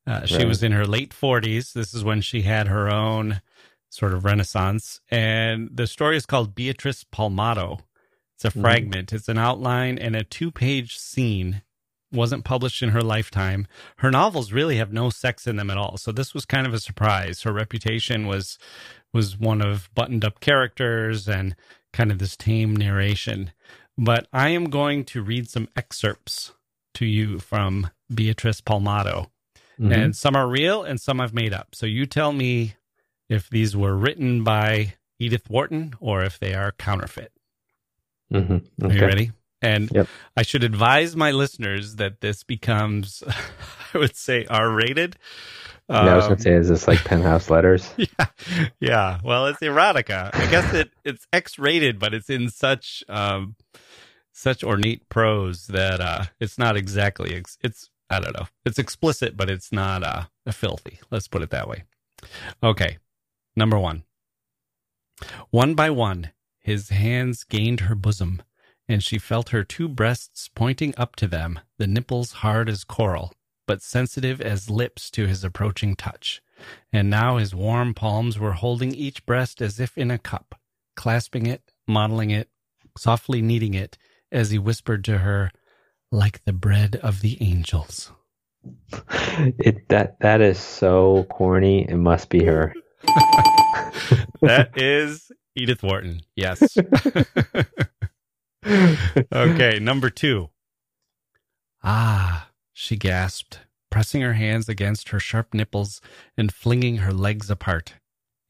[0.07, 0.47] Uh, she Right.
[0.47, 1.73] was in her late 40s.
[1.73, 3.41] This is when she had her own
[3.89, 7.81] sort of renaissance and the story is called Beatrice Palmato.
[8.35, 8.61] It's a Mhm.
[8.61, 9.13] fragment.
[9.13, 11.63] It's an outline and a two-page scene
[12.13, 13.67] wasn't published in her lifetime.
[13.99, 15.97] Her novels really have no sex in them at all.
[15.99, 17.43] So this was kind of a surprise.
[17.43, 18.59] Her reputation was
[19.13, 21.57] was one of buttoned up characters and
[21.93, 23.51] kind of this tame narration.
[23.97, 26.53] But I am going to read some excerpts
[26.95, 29.31] to you from Beatrice Palmato.
[29.81, 29.93] Mhm.
[29.95, 31.75] And some are real and some I've made up.
[31.75, 32.75] So you tell me
[33.29, 37.33] if these were written by Edith Wharton or if they are counterfeit.
[38.33, 38.65] Mhm.
[38.83, 39.33] Are you ready?
[39.63, 40.09] And Yep.
[40.37, 43.23] I should advise my listeners that this becomes,
[43.95, 45.17] I would say, R rated.
[45.89, 47.89] yeah, I was Um, gonna say, is this like penthouse letters?
[47.97, 48.27] yeah,
[48.81, 49.21] yeah.
[49.25, 50.31] Well, it's erotica.
[50.35, 53.57] I guess it it's X rated, but it's in such um
[54.33, 58.47] such ornate prose that uh it's not exactly ex- it's I don't know.
[58.65, 61.01] It's explicit, but it's not uh filthy.
[61.11, 61.85] Let's put it that way.
[62.63, 62.99] Okay.
[63.57, 64.05] Number 1.
[65.51, 68.43] One by one, his hands gained her bosom,
[68.89, 73.33] and she felt her two breasts pointing up to them, the nipples hard as coral,
[73.67, 76.43] but sensitive as lips to his approaching touch.
[76.93, 80.55] And now his warm palms were holding each breast as if in a cup,
[80.97, 82.51] clasping it, modeling it,
[82.97, 83.97] softly kneading it,
[84.31, 85.51] as he whispered to her,
[86.17, 88.11] like the bread of the angels.
[89.59, 91.89] It that that is so corny.
[91.89, 92.75] It must be her.
[94.43, 96.21] That is Edith Wharton.
[96.35, 96.77] Yes.
[99.33, 100.51] okay, number two.
[101.83, 103.61] Ah, she gasped,
[103.91, 106.01] pressing her hands against her sharp nipples
[106.37, 107.95] and flinging her legs apart.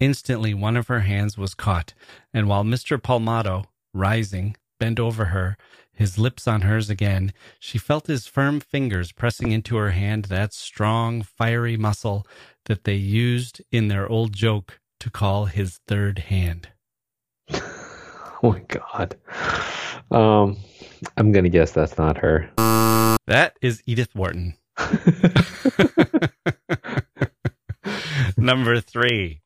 [0.01, 1.95] Instantly, one of her hands was caught,
[2.35, 2.99] and while Mr.
[3.01, 5.57] Palmato, rising, bent over her,
[5.97, 10.53] his lips on hers again, she felt his firm fingers pressing into her hand that
[10.53, 12.27] strong, fiery muscle
[12.67, 16.69] that they used in their old joke to call his third hand.
[17.53, 19.17] oh my god.
[20.11, 20.59] Um,
[21.17, 22.51] I'm gonna guess that's not her.
[23.27, 24.59] That is Edith Wharton.
[28.37, 29.41] Number three.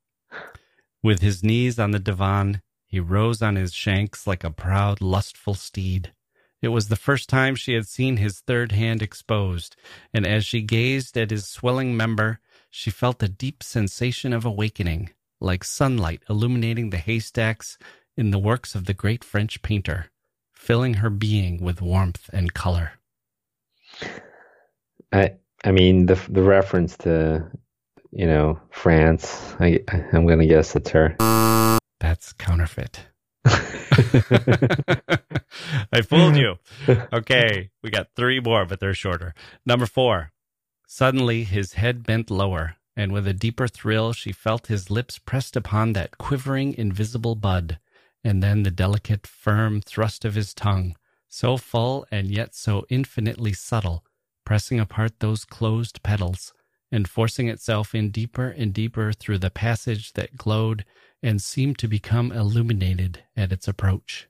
[1.02, 5.54] With his knees on the divan, he rose on his shanks like a proud, lustful
[5.54, 6.12] steed.
[6.62, 9.76] It was the first time she had seen his third hand exposed,
[10.12, 15.10] and as she gazed at his swelling member, she felt a deep sensation of awakening,
[15.40, 17.78] like sunlight illuminating the haystacks
[18.16, 20.10] in the works of the great French painter,
[20.52, 22.92] filling her being with warmth and color.
[25.12, 25.32] I
[25.64, 27.50] I mean the the reference to
[28.12, 29.54] you know France.
[29.58, 31.16] I I'm gonna guess it's her.
[32.00, 33.00] That's counterfeit.
[35.92, 36.56] I fooled you.
[37.12, 39.34] Okay, we got three more, but they're shorter.
[39.64, 40.32] Number four.
[40.86, 45.56] Suddenly, his head bent lower, and with a deeper thrill, she felt his lips pressed
[45.56, 47.78] upon that quivering, invisible bud,
[48.24, 50.96] and then the delicate, firm thrust of his tongue,
[51.28, 54.04] so full and yet so infinitely subtle,
[54.44, 56.52] pressing apart those closed petals,
[56.92, 60.84] and forcing itself in deeper and deeper through the passage that glowed
[61.22, 64.28] and seemed to become illuminated at its approach.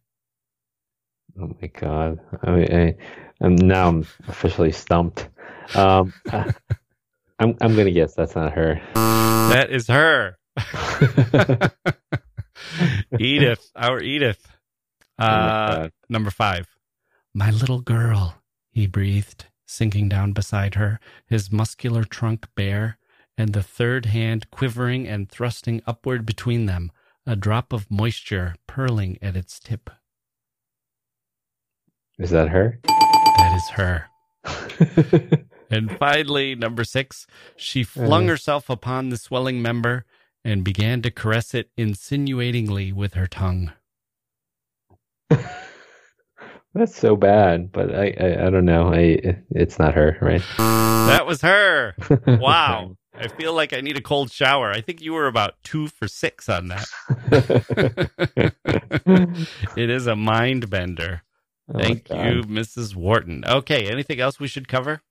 [1.41, 2.19] Oh my god!
[2.43, 2.97] I, I
[3.41, 5.29] I'm now I'm officially stumped.
[5.75, 6.53] Um, I,
[7.39, 8.81] I'm I'm gonna guess that's not her.
[8.95, 10.37] That is her.
[13.19, 14.47] Edith, our Edith.
[15.19, 15.93] Oh Uh, God.
[16.09, 16.67] number five.
[17.35, 18.43] My little girl,
[18.73, 22.99] he breathed, sinking down beside her, his muscular trunk bare,
[23.41, 26.93] and the third hand quivering and thrusting upward between them,
[27.27, 29.89] a drop of moisture purling at its tip.
[32.19, 32.79] Is that her?
[32.87, 34.07] That is her.
[35.73, 38.31] And finally, number six, she flung Uh.
[38.33, 40.05] herself upon the swelling member
[40.45, 43.71] and began to caress it insinuatingly with her tongue.
[46.75, 48.93] That's so bad, but I, I I don't know.
[48.93, 50.43] I it's not her, right?
[50.59, 51.95] That was her.
[52.27, 52.97] Wow.
[53.21, 54.71] I feel like I need a cold shower.
[54.71, 56.89] I think you were about two for six on that.
[59.77, 61.23] it is a mind bender.
[61.73, 62.97] Oh Thank you, Mrs.
[62.97, 63.45] Wharton.
[63.47, 65.03] Okay, anything else we should cover?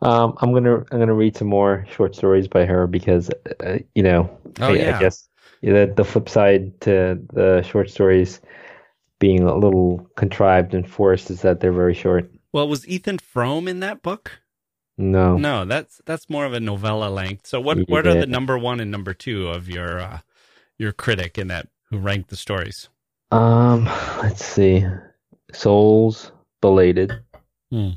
[0.00, 3.28] Um, I'm gonna I'm gonna read some more short stories by her because
[3.64, 4.30] uh, you know
[4.60, 4.96] Oh, I, yeah.
[4.96, 5.28] I guess
[5.60, 8.40] yeah, the the flip side to the short stories
[9.18, 12.30] being a little contrived and forced is that they're very short.
[12.52, 14.40] Well, was Ethan Frome in that book?
[14.98, 17.46] No, No, that's that's more of a novella length.
[17.46, 20.18] So what what are the number one and number two of your uh,
[20.76, 22.88] your critic in that who ranked the stories?
[23.30, 23.84] um,
[24.22, 24.84] let's see,
[25.52, 27.12] Souls Belated,
[27.70, 27.90] Hmm.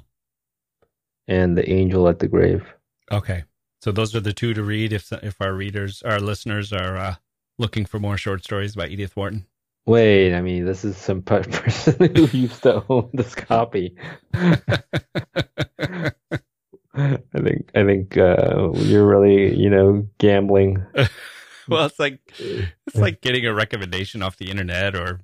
[1.28, 2.66] and The Angel at the Grave.
[3.12, 3.44] Okay,
[3.82, 7.16] so those are the two to read if if our readers, our listeners are uh,
[7.58, 9.46] looking for more short stories by Edith Wharton.
[9.88, 13.96] Wait, I mean, this is some person who used to own this copy.
[16.94, 20.84] I think I think uh, you're really, you know, gambling.
[21.68, 25.22] well, it's like it's like getting a recommendation off the internet or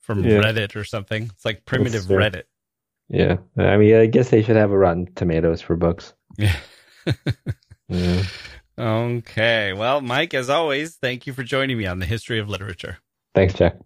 [0.00, 0.38] from Yeah.
[0.40, 1.24] Reddit or something.
[1.24, 2.18] It's like primitive fair.
[2.18, 2.42] Reddit.
[3.10, 6.12] Yeah, I mean, I guess they should have a Rotten Tomatoes for books.
[6.36, 6.56] Yeah.
[7.90, 8.22] Yeah.
[8.78, 9.72] okay.
[9.72, 12.98] Well, Mike, as always, thank you for joining me on the history of literature.
[13.34, 13.78] Thanks, Jacke.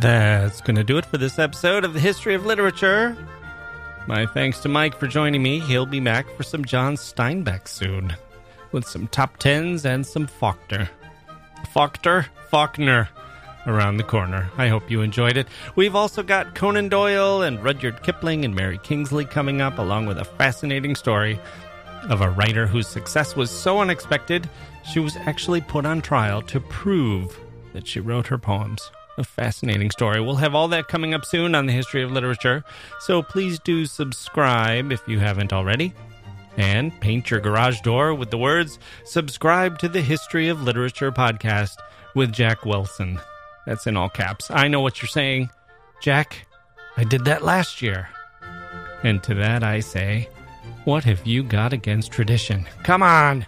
[0.00, 3.16] That's going to do it for this episode of the History of Literature.
[4.06, 5.58] My thanks to Mike for joining me.
[5.58, 8.14] He'll be back for some John Steinbeck soon,
[8.70, 10.88] with some top tens and some Faulkner.
[11.72, 12.26] Faulkner?
[12.48, 13.08] Faulkner
[13.66, 14.48] around the corner.
[14.56, 15.48] I hope you enjoyed it.
[15.74, 20.18] We've also got Conan Doyle and Rudyard Kipling and Mary Kingsley coming up, along with
[20.18, 21.40] a fascinating story
[22.08, 24.48] of a writer whose success was so unexpected
[24.88, 27.36] she was actually put on trial to prove
[27.72, 28.92] that she wrote her poems.
[29.18, 30.20] A fascinating story.
[30.20, 32.62] We'll have all that coming up soon on the history of literature,
[33.00, 35.92] so please do subscribe if you haven't already.
[36.56, 41.76] And paint your garage door with the words Subscribe to the History of Literature podcast
[42.14, 43.18] with Jacke Wilson.
[43.66, 44.52] That's in all caps.
[44.52, 45.50] I know what you're saying.
[46.00, 46.36] Jacke,
[46.96, 48.08] I did that last year.
[49.02, 50.28] And to that I say,
[50.84, 52.68] what have you got against tradition?
[52.84, 53.46] Come on!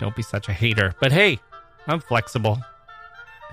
[0.00, 0.94] Don't be such a hater.
[0.98, 1.40] But hey,
[1.86, 2.58] I'm flexible.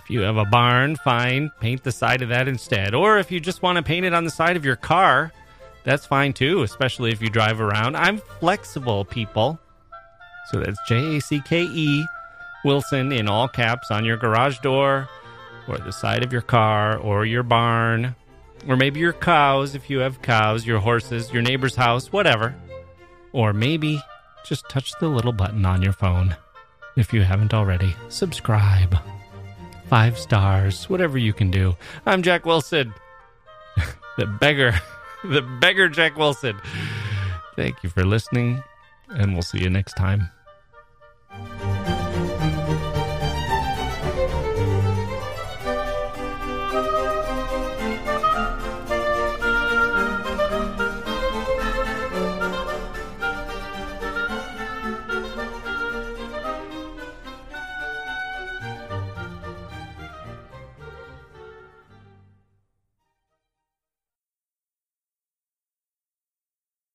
[0.05, 2.93] If you have a barn, fine, paint the side of that instead.
[2.93, 5.33] Or if you just want to paint it on the side of your car,
[5.83, 7.97] that's fine too, especially if you drive around.
[7.97, 9.59] I'm flexible, people.
[10.51, 12.05] So that's J A C K E
[12.63, 15.09] Wilson in all caps on your garage door
[15.67, 18.15] or the side of your car or your barn
[18.67, 22.53] or maybe your cows if you have cows, your horses, your neighbor's house, whatever.
[23.31, 24.03] Or maybe
[24.43, 26.35] just touch the little button on your phone.
[26.95, 28.95] If you haven't already, subscribe.
[29.87, 31.75] Five stars, whatever you can do.
[32.05, 32.93] I'm Jacke Wilson,
[34.17, 34.73] the beggar,
[35.23, 36.59] the beggar Jacke Wilson.
[37.55, 38.63] Thank you for listening,
[39.09, 40.29] and we'll see you next time.